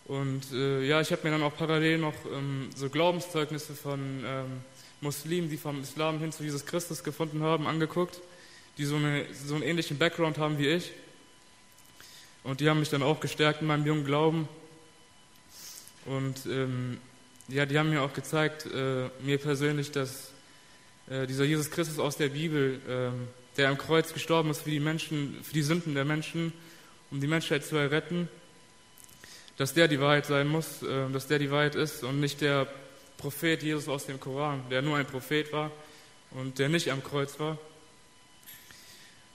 Und 0.05 0.51
äh, 0.51 0.85
ja, 0.85 0.99
ich 0.99 1.11
habe 1.11 1.21
mir 1.23 1.31
dann 1.31 1.43
auch 1.43 1.55
parallel 1.55 1.97
noch 1.97 2.13
ähm, 2.31 2.69
so 2.75 2.89
Glaubenszeugnisse 2.89 3.73
von 3.73 4.23
ähm, 4.25 4.61
Muslimen, 4.99 5.49
die 5.49 5.57
vom 5.57 5.81
Islam 5.81 6.19
hin 6.19 6.31
zu 6.31 6.43
Jesus 6.43 6.65
Christus 6.65 7.03
gefunden 7.03 7.41
haben, 7.41 7.67
angeguckt, 7.67 8.19
die 8.77 8.85
so, 8.85 8.97
eine, 8.97 9.25
so 9.33 9.55
einen 9.55 9.63
ähnlichen 9.63 9.97
Background 9.97 10.37
haben 10.37 10.57
wie 10.57 10.67
ich. 10.67 10.91
Und 12.43 12.59
die 12.59 12.69
haben 12.69 12.79
mich 12.79 12.89
dann 12.89 13.03
auch 13.03 13.21
gestärkt 13.21 13.61
in 13.61 13.67
meinem 13.67 13.85
jungen 13.85 14.03
Glauben. 14.03 14.49
Und 16.05 16.45
ähm, 16.47 16.97
ja, 17.47 17.65
die 17.65 17.79
haben 17.79 17.89
mir 17.89 18.01
auch 18.01 18.13
gezeigt, 18.13 18.65
äh, 18.65 19.09
mir 19.21 19.37
persönlich, 19.37 19.91
dass 19.91 20.31
äh, 21.09 21.27
dieser 21.27 21.45
Jesus 21.45 21.71
Christus 21.71 21.99
aus 21.99 22.17
der 22.17 22.29
Bibel, 22.29 22.81
äh, 22.87 23.57
der 23.57 23.69
am 23.69 23.77
Kreuz 23.77 24.13
gestorben 24.13 24.49
ist 24.49 24.61
für 24.63 24.71
die 24.71 24.81
Menschen, 24.81 25.37
für 25.43 25.53
die 25.53 25.61
Sünden 25.61 25.93
der 25.93 26.03
Menschen, 26.03 26.51
um 27.11 27.21
die 27.21 27.27
Menschheit 27.27 27.65
zu 27.65 27.77
erretten, 27.77 28.27
dass 29.57 29.73
der 29.73 29.87
die 29.87 29.99
Wahrheit 29.99 30.25
sein 30.25 30.47
muss, 30.47 30.81
äh, 30.83 31.09
dass 31.11 31.27
der 31.27 31.39
die 31.39 31.51
Wahrheit 31.51 31.75
ist 31.75 32.03
und 32.03 32.19
nicht 32.19 32.41
der 32.41 32.67
Prophet 33.17 33.61
Jesus 33.63 33.87
aus 33.87 34.05
dem 34.05 34.19
Koran, 34.19 34.63
der 34.69 34.81
nur 34.81 34.97
ein 34.97 35.05
Prophet 35.05 35.51
war 35.53 35.71
und 36.31 36.59
der 36.59 36.69
nicht 36.69 36.91
am 36.91 37.03
Kreuz 37.03 37.39
war. 37.39 37.57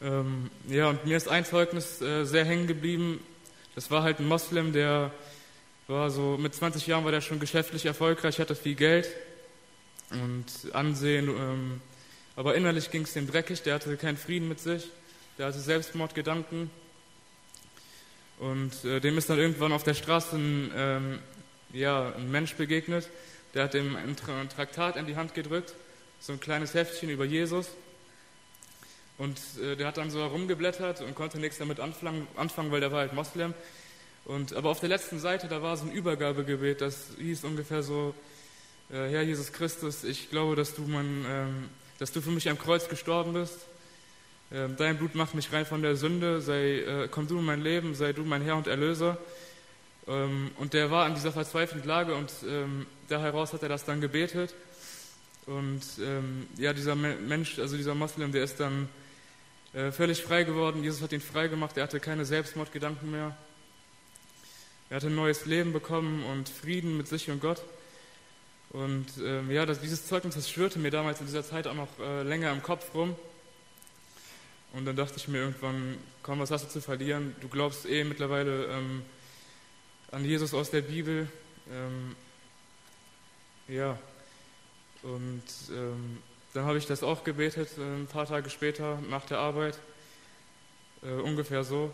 Ähm, 0.01 0.51
ja, 0.69 0.91
und 0.91 1.05
mir 1.07 1.17
ist 1.17 1.29
ein 1.29 1.45
Zeugnis 1.45 2.01
äh, 2.01 2.25
sehr 2.25 2.45
hängen 2.45 2.67
geblieben. 2.67 3.21
Das 3.75 3.91
war 3.91 4.03
halt 4.03 4.21
ein 4.21 4.27
Moslem, 4.27 4.73
der 4.73 5.13
war 5.87 6.11
so, 6.11 6.37
mit 6.37 6.55
20 6.55 6.87
Jahren 6.87 7.05
war 7.05 7.13
der 7.13 7.21
schon 7.21 7.41
geschäftlich 7.41 7.87
erfolgreich, 7.87 8.39
hatte 8.39 8.55
viel 8.55 8.75
Geld 8.75 9.09
und 10.11 10.75
Ansehen, 10.75 11.29
ähm, 11.29 11.81
aber 12.37 12.55
innerlich 12.55 12.91
ging 12.91 13.03
es 13.03 13.17
ihm 13.17 13.27
dreckig, 13.27 13.63
der 13.63 13.75
hatte 13.75 13.97
keinen 13.97 14.17
Frieden 14.17 14.49
mit 14.49 14.61
sich, 14.61 14.89
der 15.39 15.47
hatte 15.47 15.59
Selbstmordgedanken 15.59 16.71
und 18.39 18.85
äh, 18.85 19.01
dem 19.01 19.19
ist 19.19 19.31
dann 19.31 19.39
irgendwann 19.39 19.73
auf 19.73 19.83
der 19.83 19.95
Straße 19.95 20.37
ein, 20.37 20.71
ähm, 20.75 21.19
ja, 21.73 22.13
ein 22.15 22.31
Mensch 22.31 22.55
begegnet, 22.55 23.09
der 23.55 23.65
hat 23.65 23.75
ihm 23.75 23.97
ein 23.97 24.17
Traktat 24.17 24.97
in 24.97 25.07
die 25.07 25.17
Hand 25.17 25.35
gedrückt, 25.35 25.75
so 26.21 26.33
ein 26.33 26.41
kleines 26.41 26.75
Heftchen 26.75 27.11
über 27.11 27.25
Jesus 27.25 27.69
und 29.19 29.39
äh, 29.61 29.77
der 29.77 29.89
hat 29.89 29.97
dann 29.97 30.11
so 30.11 30.21
herumgeblättert 30.21 31.01
und 31.01 31.15
konnte 31.15 31.39
nichts 31.39 31.59
damit 31.59 31.81
anfangen, 31.81 32.27
anfangen, 32.37 32.71
weil 32.71 32.81
der 32.81 32.93
war 32.93 33.01
halt 33.01 33.13
Moslem. 33.13 33.53
Und, 34.25 34.55
aber 34.55 34.71
auf 34.71 34.81
der 34.81 34.89
letzten 34.89 35.19
Seite, 35.19 35.49
da 35.49 35.61
war 35.61 35.77
so 35.77 35.87
ein 35.87 35.93
Übergabegebet, 35.93 36.81
das 36.81 37.09
hieß 37.19 37.45
ungefähr 37.45 37.83
so, 37.83 38.15
äh, 38.91 39.09
Herr 39.09 39.23
Jesus 39.23 39.53
Christus, 39.53 40.05
ich 40.05 40.31
glaube, 40.31 40.55
dass 40.55 40.75
du, 40.75 40.83
mein, 40.83 41.25
ähm, 41.29 41.69
dass 41.99 42.13
du 42.13 42.21
für 42.21 42.31
mich 42.31 42.49
am 42.49 42.59
Kreuz 42.59 42.89
gestorben 42.89 43.33
bist. 43.33 43.59
Ähm, 44.51 44.77
dein 44.79 44.97
Blut 44.97 45.15
macht 45.15 45.35
mich 45.35 45.53
rein 45.53 45.67
von 45.67 45.83
der 45.83 45.95
Sünde, 45.97 46.41
sei, 46.41 46.79
äh, 46.79 47.09
komm 47.11 47.27
du 47.27 47.39
in 47.39 47.45
mein 47.45 47.61
Leben, 47.61 47.95
sei 47.95 48.15
du 48.15 48.23
mein 48.23 48.41
Herr 48.41 48.57
und 48.57 48.67
Erlöser. 48.67 49.19
Ähm, 50.07 50.51
und 50.57 50.73
der 50.73 50.91
war 50.91 51.07
in 51.07 51.15
dieser 51.15 51.33
verzweifelten 51.33 51.87
Lage 51.87 52.15
und 52.15 52.33
ähm, 52.49 52.87
da 53.09 53.21
heraus 53.21 53.53
hat 53.53 53.63
er 53.63 53.69
das 53.69 53.85
dann 53.85 54.01
gebetet. 54.01 54.55
Und 55.45 55.83
ähm, 56.01 56.47
ja, 56.57 56.73
dieser 56.73 56.95
Mensch, 56.95 57.59
also 57.59 57.77
dieser 57.77 57.95
Moslem, 57.95 58.33
der 58.33 58.45
ist 58.45 58.59
dann 58.59 58.89
äh, 59.75 59.93
völlig 59.93 60.23
frei 60.23 60.45
geworden. 60.45 60.83
Jesus 60.83 61.03
hat 61.03 61.13
ihn 61.13 61.21
frei 61.21 61.49
gemacht, 61.49 61.77
er 61.77 61.83
hatte 61.83 62.01
keine 62.01 62.25
Selbstmordgedanken 62.25 63.11
mehr. 63.11 63.37
Er 64.89 64.97
hatte 64.97 65.09
ein 65.09 65.15
neues 65.15 65.45
Leben 65.45 65.75
bekommen 65.75 66.25
und 66.25 66.49
Frieden 66.49 66.97
mit 66.97 67.07
sich 67.07 67.31
und 67.31 67.41
Gott. 67.43 67.63
Und 68.71 69.07
ähm, 69.23 69.51
ja, 69.51 69.67
das, 69.67 69.81
dieses 69.81 70.07
Zeugnis, 70.07 70.35
das 70.35 70.49
schwirrte 70.49 70.79
mir 70.79 70.91
damals 70.91 71.21
in 71.21 71.27
dieser 71.27 71.45
Zeit 71.45 71.67
auch 71.67 71.75
noch 71.75 71.89
äh, 72.01 72.23
länger 72.23 72.51
im 72.53 72.63
Kopf 72.63 72.95
rum. 72.95 73.15
Und 74.73 74.85
dann 74.85 74.97
dachte 74.97 75.15
ich 75.17 75.29
mir 75.29 75.39
irgendwann, 75.39 75.99
komm, 76.23 76.41
was 76.41 76.51
hast 76.51 76.65
du 76.67 76.69
zu 76.69 76.81
verlieren? 76.81 77.35
Du 77.41 77.49
glaubst 77.49 77.87
eh 77.87 78.05
mittlerweile 78.05 78.67
ähm, 78.67 79.03
an 80.11 80.25
Jesus 80.25 80.55
aus 80.55 80.71
der 80.71 80.83
Bibel. 80.83 81.29
Ähm, 81.71 82.17
ja, 83.67 83.99
und 85.03 85.43
ähm, 85.71 86.19
dann 86.55 86.65
habe 86.65 86.79
ich 86.79 86.87
das 86.87 87.03
auch 87.03 87.25
gebetet, 87.25 87.71
äh, 87.79 87.83
ein 87.83 88.07
paar 88.07 88.27
Tage 88.27 88.51
später 88.51 88.99
nach 89.09 89.25
der 89.27 89.39
Arbeit, 89.39 89.79
äh, 91.03 91.13
ungefähr 91.13 91.65
so. 91.65 91.93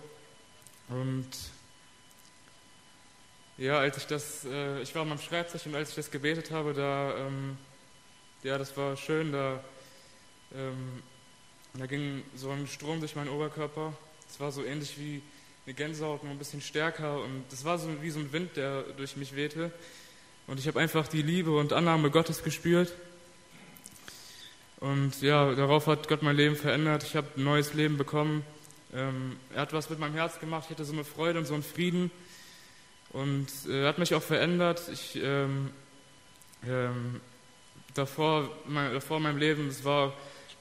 Und 0.89 1.29
ja, 3.57 3.79
als 3.79 3.97
ich 3.99 4.07
das, 4.07 4.45
äh, 4.45 4.81
ich 4.81 4.95
war 4.95 5.03
am 5.03 5.19
Schreibtisch 5.19 5.67
und 5.67 5.75
als 5.75 5.91
ich 5.91 5.97
das 5.97 6.11
gebetet 6.11 6.51
habe, 6.51 6.75
da, 6.75 7.17
ähm, 7.17 7.57
ja, 8.43 8.59
das 8.59 8.77
war 8.77 8.97
schön, 8.97 9.33
da, 9.33 9.63
ähm, 11.75 11.81
da 11.81 11.87
ging 11.87 12.23
so 12.35 12.51
ein 12.51 12.67
Strom 12.67 13.01
durch 13.01 13.17
meinen 13.17 13.29
Oberkörper. 13.29 13.93
Es 14.29 14.41
war 14.41 14.53
so 14.53 14.65
ähnlich 14.65 14.99
wie 14.99 15.23
eine 15.67 15.75
Gänsehaut, 15.75 16.23
nur 16.23 16.33
ein 16.33 16.39
bisschen 16.39 16.61
stärker 16.61 17.23
und 17.23 17.45
das 17.51 17.65
war 17.65 17.79
so 17.79 17.89
wie 18.03 18.11
so 18.11 18.21
ein 18.21 18.33
Wind, 18.33 18.57
der 18.57 18.83
durch 18.97 19.17
mich 19.17 19.35
wehte. 19.35 19.73
Und 20.47 20.59
ich 20.59 20.67
habe 20.67 20.81
einfach 20.81 21.09
die 21.09 21.23
Liebe 21.23 21.57
und 21.57 21.73
Annahme 21.73 22.11
Gottes 22.11 22.43
gespürt. 22.43 22.93
Und 24.81 25.23
ja, 25.23 25.55
darauf 25.55 25.87
hat 25.87 26.09
Gott 26.09 26.23
mein 26.23 26.37
Leben 26.37 26.57
verändert. 26.57 27.03
Ich 27.03 27.17
habe 27.17 27.29
ein 27.37 27.45
neues 27.45 27.73
Leben 27.73 27.97
bekommen. 27.97 28.45
Ähm, 28.93 29.39
er 29.55 29.63
hat 29.63 29.73
was 29.73 29.89
mit 29.89 29.99
meinem 29.99 30.15
Herz 30.15 30.39
gemacht. 30.39 30.65
Ich 30.67 30.71
hatte 30.71 30.85
so 30.85 30.93
eine 30.93 31.05
Freude 31.05 31.39
und 31.39 31.47
so 31.47 31.55
einen 31.55 31.63
Frieden. 31.63 32.11
Und 33.11 33.49
äh, 33.67 33.83
er 33.83 33.89
hat 33.89 33.99
mich 33.99 34.15
auch 34.15 34.23
verändert. 34.23 34.83
Ich, 34.93 35.17
ähm, 35.17 35.71
ähm, 36.69 37.21
davor, 37.95 38.51
mein, 38.67 38.93
davor 38.93 39.17
in 39.17 39.23
meinem 39.23 39.39
Leben, 39.39 39.69
es 39.69 39.85
war 39.85 40.13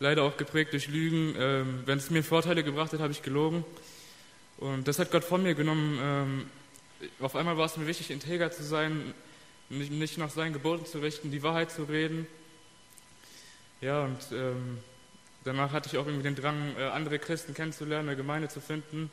leider 0.03 0.23
auch 0.23 0.35
geprägt 0.35 0.73
durch 0.73 0.89
Lügen. 0.89 1.33
Ähm, 1.39 1.83
wenn 1.85 1.97
es 1.97 2.09
mir 2.09 2.23
Vorteile 2.23 2.63
gebracht 2.63 2.91
hat, 2.91 2.99
habe 2.99 3.13
ich 3.13 3.23
gelogen. 3.23 3.63
Und 4.57 4.87
das 4.87 4.99
hat 4.99 5.11
Gott 5.11 5.23
von 5.23 5.41
mir 5.41 5.55
genommen. 5.55 5.97
Ähm, 6.01 6.45
auf 7.21 7.35
einmal 7.37 7.57
war 7.57 7.65
es 7.65 7.77
mir 7.77 7.87
wichtig, 7.87 8.11
integer 8.11 8.51
zu 8.51 8.63
sein, 8.63 9.13
nicht, 9.69 9.91
nicht 9.91 10.17
nach 10.17 10.29
seinen 10.29 10.51
Geboten 10.51 10.85
zu 10.85 10.99
richten, 10.99 11.31
die 11.31 11.41
Wahrheit 11.41 11.71
zu 11.71 11.83
reden. 11.83 12.27
Ja, 13.79 14.03
und 14.03 14.19
ähm, 14.33 14.79
danach 15.45 15.71
hatte 15.71 15.87
ich 15.87 15.97
auch 15.97 16.05
irgendwie 16.05 16.23
den 16.23 16.35
Drang, 16.35 16.75
äh, 16.77 16.83
andere 16.83 17.17
Christen 17.17 17.53
kennenzulernen, 17.53 18.09
eine 18.09 18.17
Gemeinde 18.17 18.49
zu 18.49 18.59
finden. 18.59 19.09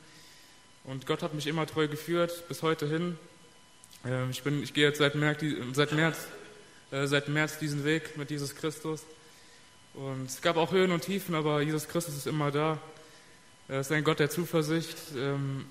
Und 0.83 1.07
Gott 1.07 1.23
hat 1.23 1.35
mich 1.35 1.47
immer 1.47 1.67
treu 1.67 1.87
geführt, 1.87 2.49
bis 2.49 2.63
heute 2.63 2.89
hin. 2.89 3.17
Ähm, 4.05 4.31
ich, 4.31 4.43
bin, 4.43 4.61
ich 4.61 4.75
gehe 4.75 4.89
jetzt 4.89 4.99
seit 4.99 5.15
März, 5.15 5.45
seit, 5.73 5.93
März, 5.93 6.27
äh, 6.91 7.07
seit 7.07 7.29
März 7.29 7.61
diesen 7.61 7.85
Weg 7.85 8.17
mit 8.17 8.31
Jesus 8.31 8.57
Christus. 8.57 9.05
Und 9.95 10.27
es 10.27 10.41
gab 10.41 10.57
auch 10.57 10.73
Höhen 10.73 10.93
und 10.93 11.03
Tiefen, 11.03 11.35
aber 11.35 11.63
Jesus 11.63 11.89
Christus 11.89 12.17
ist 12.17 12.27
immer 12.27 12.51
da. 12.51 12.79
Er 13.69 13.81
ist 13.81 13.93
ein 13.93 14.05
Gott 14.05 14.19
der 14.19 14.31
Zuversicht, 14.31 14.97
ähm, 15.17 15.67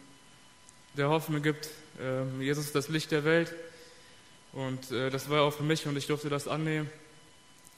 der 0.96 1.10
Hoffnung 1.10 1.42
gibt. 1.42 1.70
Ähm, 2.02 2.42
Jesus 2.42 2.66
ist 2.66 2.76
das 2.76 2.90
Licht 2.90 3.12
der 3.12 3.26
Welt. 3.26 3.54
Und 4.54 4.92
äh, 4.92 5.10
das 5.10 5.30
war 5.30 5.44
auch 5.44 5.54
für 5.54 5.64
mich 5.64 5.86
und 5.86 5.98
ich 5.98 6.08
durfte 6.08 6.30
das 6.30 6.48
annehmen. 6.48 6.90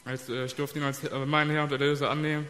Äh, 0.06 0.46
ich 0.46 0.56
durfte 0.56 0.80
ihn 0.80 0.86
als 0.86 1.04
äh, 1.04 1.26
meinen 1.26 1.52
Herr 1.52 1.64
und 1.64 1.72
Erlöser 1.72 2.10
annehmen. 2.10 2.48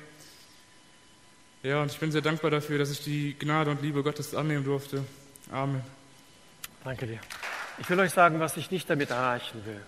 Ja, 1.63 1.82
und 1.82 1.91
ich 1.91 1.99
bin 1.99 2.12
sehr 2.12 2.21
dankbar 2.21 2.51
dafür, 2.51 2.80
dass 2.80 2.91
ich 2.91 3.04
die 3.04 3.36
Gnade 3.38 3.69
und 3.71 3.82
Liebe 3.82 4.04
Gottes 4.04 4.34
annehmen 4.34 4.63
durfte. 4.63 5.04
Amen. 5.51 5.84
Danke 6.84 7.06
dir. 7.06 7.19
Ich 7.77 7.89
will 7.89 7.99
euch 7.99 8.12
sagen, 8.12 8.39
was 8.39 8.58
ich 8.58 8.71
nicht 8.71 8.89
damit 8.89 9.12
erreichen 9.12 9.63
will. 9.65 9.82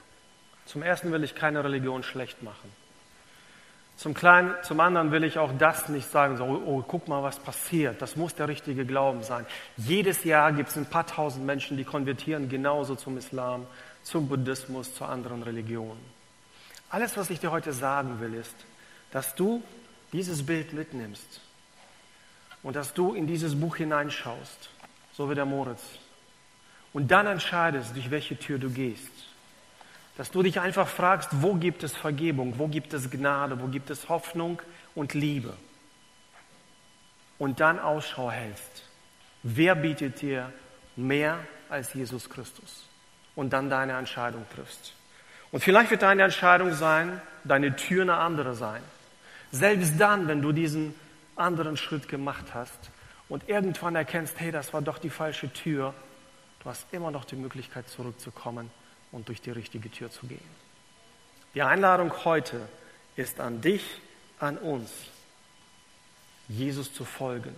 Zum 0.65 0.83
ersten 0.83 1.11
will 1.11 1.23
ich 1.23 1.35
keine 1.35 1.63
Religion 1.63 2.03
schlecht 2.03 2.43
machen. 2.43 2.71
Zum, 3.95 4.13
Kleinen, 4.13 4.53
zum 4.63 4.79
anderen 4.79 5.11
will 5.11 5.23
ich 5.23 5.37
auch 5.37 5.51
das 5.57 5.87
nicht 5.87 6.09
sagen, 6.09 6.37
so, 6.37 6.45
oh, 6.45 6.83
guck 6.85 7.07
mal, 7.07 7.21
was 7.21 7.39
passiert. 7.39 8.01
Das 8.01 8.15
muss 8.15 8.33
der 8.35 8.47
richtige 8.47 8.85
Glauben 8.85 9.23
sein. 9.23 9.45
Jedes 9.77 10.23
Jahr 10.23 10.51
gibt 10.51 10.69
es 10.69 10.77
ein 10.77 10.87
paar 10.87 11.05
tausend 11.05 11.45
Menschen, 11.45 11.77
die 11.77 11.83
konvertieren 11.83 12.49
genauso 12.49 12.95
zum 12.95 13.17
Islam, 13.17 13.67
zum 14.01 14.27
Buddhismus, 14.27 14.93
zu 14.95 15.05
anderen 15.05 15.43
Religionen. 15.43 16.03
Alles, 16.89 17.15
was 17.17 17.29
ich 17.29 17.39
dir 17.39 17.51
heute 17.51 17.71
sagen 17.71 18.19
will, 18.19 18.33
ist, 18.33 18.55
dass 19.11 19.35
du 19.35 19.63
dieses 20.11 20.45
Bild 20.45 20.73
mitnimmst 20.73 21.41
und 22.61 22.75
dass 22.75 22.93
du 22.93 23.13
in 23.13 23.27
dieses 23.27 23.59
Buch 23.59 23.77
hineinschaust, 23.77 24.69
so 25.13 25.29
wie 25.29 25.35
der 25.35 25.45
Moritz, 25.45 25.83
und 26.93 27.09
dann 27.09 27.27
entscheidest, 27.27 27.95
durch 27.95 28.11
welche 28.11 28.37
Tür 28.37 28.59
du 28.59 28.69
gehst. 28.69 29.11
Dass 30.17 30.29
du 30.29 30.43
dich 30.43 30.59
einfach 30.59 30.87
fragst, 30.87 31.29
wo 31.41 31.55
gibt 31.55 31.83
es 31.83 31.95
Vergebung, 31.95 32.59
wo 32.59 32.67
gibt 32.67 32.93
es 32.93 33.09
Gnade, 33.09 33.59
wo 33.59 33.67
gibt 33.67 33.89
es 33.89 34.09
Hoffnung 34.09 34.61
und 34.93 35.13
Liebe. 35.13 35.53
Und 37.39 37.59
dann 37.59 37.79
Ausschau 37.79 38.29
hältst. 38.29 38.83
Wer 39.41 39.75
bietet 39.75 40.21
dir 40.21 40.53
mehr 40.95 41.39
als 41.69 41.93
Jesus 41.93 42.29
Christus? 42.29 42.87
Und 43.35 43.51
dann 43.51 43.69
deine 43.69 43.93
Entscheidung 43.93 44.45
triffst. 44.53 44.93
Und 45.51 45.63
vielleicht 45.63 45.89
wird 45.89 46.03
deine 46.03 46.23
Entscheidung 46.23 46.73
sein, 46.73 47.19
deine 47.43 47.75
Tür 47.75 48.03
eine 48.03 48.15
andere 48.15 48.53
sein. 48.53 48.81
Selbst 49.51 49.99
dann, 49.99 50.27
wenn 50.27 50.41
du 50.41 50.51
diesen 50.51 50.93
anderen 51.35 51.75
Schritt 51.77 52.07
gemacht 52.07 52.53
hast 52.53 52.91
und 53.29 53.49
irgendwann 53.49 53.95
erkennst, 53.95 54.39
hey, 54.39 54.51
das 54.51 54.73
war 54.73 54.83
doch 54.83 54.99
die 54.99 55.09
falsche 55.09 55.51
Tür, 55.51 55.95
du 56.63 56.69
hast 56.69 56.85
immer 56.91 57.09
noch 57.09 57.25
die 57.25 57.35
Möglichkeit 57.35 57.89
zurückzukommen 57.89 58.69
und 59.13 59.29
durch 59.29 59.41
die 59.41 59.51
richtige 59.51 59.89
Tür 59.89 60.11
zu 60.11 60.27
gehen. 60.27 60.43
Die 61.55 61.61
Einladung 61.61 62.25
heute 62.25 62.67
ist 63.15 63.39
an 63.39 63.61
dich, 63.61 63.83
an 64.39 64.57
uns, 64.57 64.91
Jesus 66.49 66.93
zu 66.93 67.05
folgen. 67.05 67.55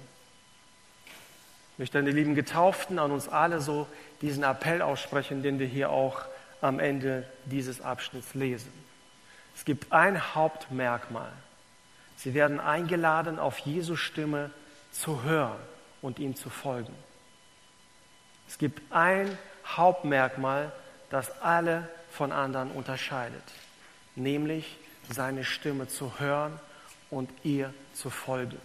Ich 1.74 1.80
möchte 1.80 1.98
an 1.98 2.06
die 2.06 2.12
lieben 2.12 2.36
Getauften, 2.36 3.00
an 3.00 3.12
uns 3.12 3.28
alle 3.28 3.60
so 3.60 3.88
diesen 4.22 4.44
Appell 4.44 4.82
aussprechen, 4.82 5.42
den 5.42 5.60
wir 5.60 5.68
hier 5.68 5.90
auch 5.90 6.26
am 6.62 6.80
Ende 6.80 7.28
dieses 7.46 7.82
Abschnitts 7.82 8.34
lesen. 8.34 8.72
Es 9.56 9.66
gibt 9.66 9.92
ein 9.92 10.36
Hauptmerkmal. 10.36 11.32
Sie 12.18 12.34
werden 12.34 12.60
eingeladen, 12.60 13.40
auf 13.40 13.60
Jesu 13.60 13.96
Stimme 13.96 14.52
zu 14.92 15.24
hören 15.24 15.60
und 16.02 16.20
ihm 16.20 16.36
zu 16.36 16.50
folgen. 16.50 16.94
Es 18.48 18.58
gibt 18.58 18.82
ein 18.92 19.38
Hauptmerkmal, 19.66 20.72
das 21.10 21.42
alle 21.42 21.90
von 22.12 22.32
anderen 22.32 22.72
unterscheidet, 22.72 23.44
nämlich 24.16 24.78
seine 25.10 25.44
Stimme 25.44 25.88
zu 25.88 26.20
hören 26.20 26.60
und 27.10 27.30
ihr 27.44 27.74
zu 27.94 28.10
folgen. 28.10 28.58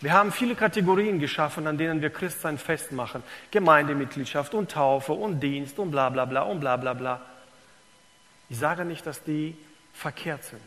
Wir 0.00 0.12
haben 0.12 0.32
viele 0.32 0.54
Kategorien 0.54 1.18
geschaffen, 1.18 1.66
an 1.66 1.78
denen 1.78 2.02
wir 2.02 2.10
Christsein 2.10 2.58
festmachen. 2.58 3.22
Gemeindemitgliedschaft 3.50 4.52
und 4.52 4.70
Taufe 4.70 5.12
und 5.12 5.40
Dienst 5.40 5.78
und 5.78 5.90
bla 5.90 6.10
bla 6.10 6.24
bla 6.26 6.42
und 6.42 6.60
bla 6.60 6.76
bla 6.76 6.92
bla. 6.92 7.22
Ich 8.50 8.58
sage 8.58 8.84
nicht, 8.84 9.06
dass 9.06 9.22
die 9.22 9.56
verkehrt 9.94 10.44
sind. 10.44 10.60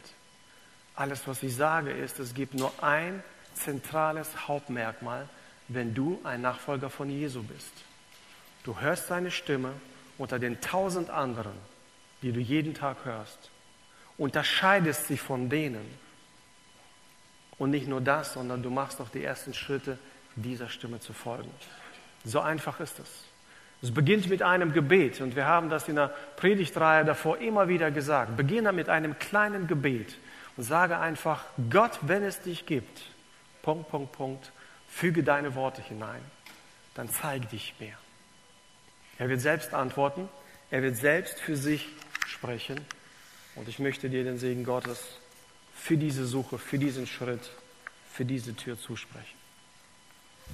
Alles, 0.95 1.27
was 1.27 1.43
ich 1.43 1.55
sage, 1.55 1.91
ist, 1.91 2.19
es 2.19 2.33
gibt 2.33 2.55
nur 2.55 2.71
ein 2.81 3.23
zentrales 3.53 4.47
Hauptmerkmal, 4.47 5.29
wenn 5.67 5.93
du 5.93 6.19
ein 6.23 6.41
Nachfolger 6.41 6.89
von 6.89 7.09
Jesu 7.09 7.43
bist. 7.43 7.73
Du 8.63 8.79
hörst 8.79 9.07
seine 9.07 9.29
Stimme 9.29 9.73
unter 10.17 10.39
den 10.39 10.61
tausend 10.61 11.09
anderen, 11.09 11.53
die 12.21 12.31
du 12.31 12.39
jeden 12.39 12.73
Tag 12.73 12.97
hörst, 13.05 13.51
unterscheidest 14.17 15.07
sie 15.07 15.17
von 15.17 15.49
denen. 15.49 15.85
Und 17.57 17.71
nicht 17.71 17.87
nur 17.87 18.01
das, 18.01 18.33
sondern 18.33 18.61
du 18.63 18.69
machst 18.69 19.01
auch 19.01 19.09
die 19.09 19.23
ersten 19.23 19.53
Schritte, 19.53 19.97
dieser 20.35 20.69
Stimme 20.69 20.99
zu 20.99 21.13
folgen. 21.13 21.51
So 22.23 22.39
einfach 22.39 22.79
ist 22.79 22.99
es. 22.99 23.23
Es 23.81 23.93
beginnt 23.93 24.27
mit 24.27 24.41
einem 24.41 24.73
Gebet 24.73 25.21
und 25.21 25.35
wir 25.35 25.45
haben 25.45 25.69
das 25.69 25.87
in 25.87 25.95
der 25.95 26.07
Predigtreihe 26.35 27.05
davor 27.05 27.37
immer 27.37 27.67
wieder 27.67 27.91
gesagt. 27.91 28.35
Beginne 28.35 28.73
mit 28.73 28.89
einem 28.89 29.19
kleinen 29.19 29.67
Gebet 29.67 30.17
und 30.55 30.63
sage 30.63 30.97
einfach, 30.97 31.45
Gott, 31.69 31.99
wenn 32.01 32.23
es 32.23 32.41
dich 32.41 32.65
gibt, 32.65 33.03
Punkt, 33.61 33.89
Punkt, 33.89 34.11
Punkt, 34.13 34.51
füge 34.87 35.23
deine 35.23 35.53
Worte 35.53 35.83
hinein, 35.83 36.21
dann 36.95 37.09
zeig 37.09 37.49
dich 37.49 37.75
mir. 37.79 37.93
Er 39.17 39.29
wird 39.29 39.41
selbst 39.41 39.73
antworten, 39.73 40.29
er 40.69 40.83
wird 40.83 40.97
selbst 40.97 41.39
für 41.39 41.55
sich 41.55 41.87
sprechen 42.25 42.79
und 43.55 43.67
ich 43.67 43.79
möchte 43.79 44.09
dir 44.09 44.23
den 44.23 44.37
Segen 44.37 44.63
Gottes 44.63 44.99
für 45.73 45.97
diese 45.97 46.25
Suche, 46.25 46.57
für 46.57 46.77
diesen 46.77 47.07
Schritt, 47.07 47.51
für 48.11 48.25
diese 48.25 48.55
Tür 48.55 48.79
zusprechen. 48.79 49.36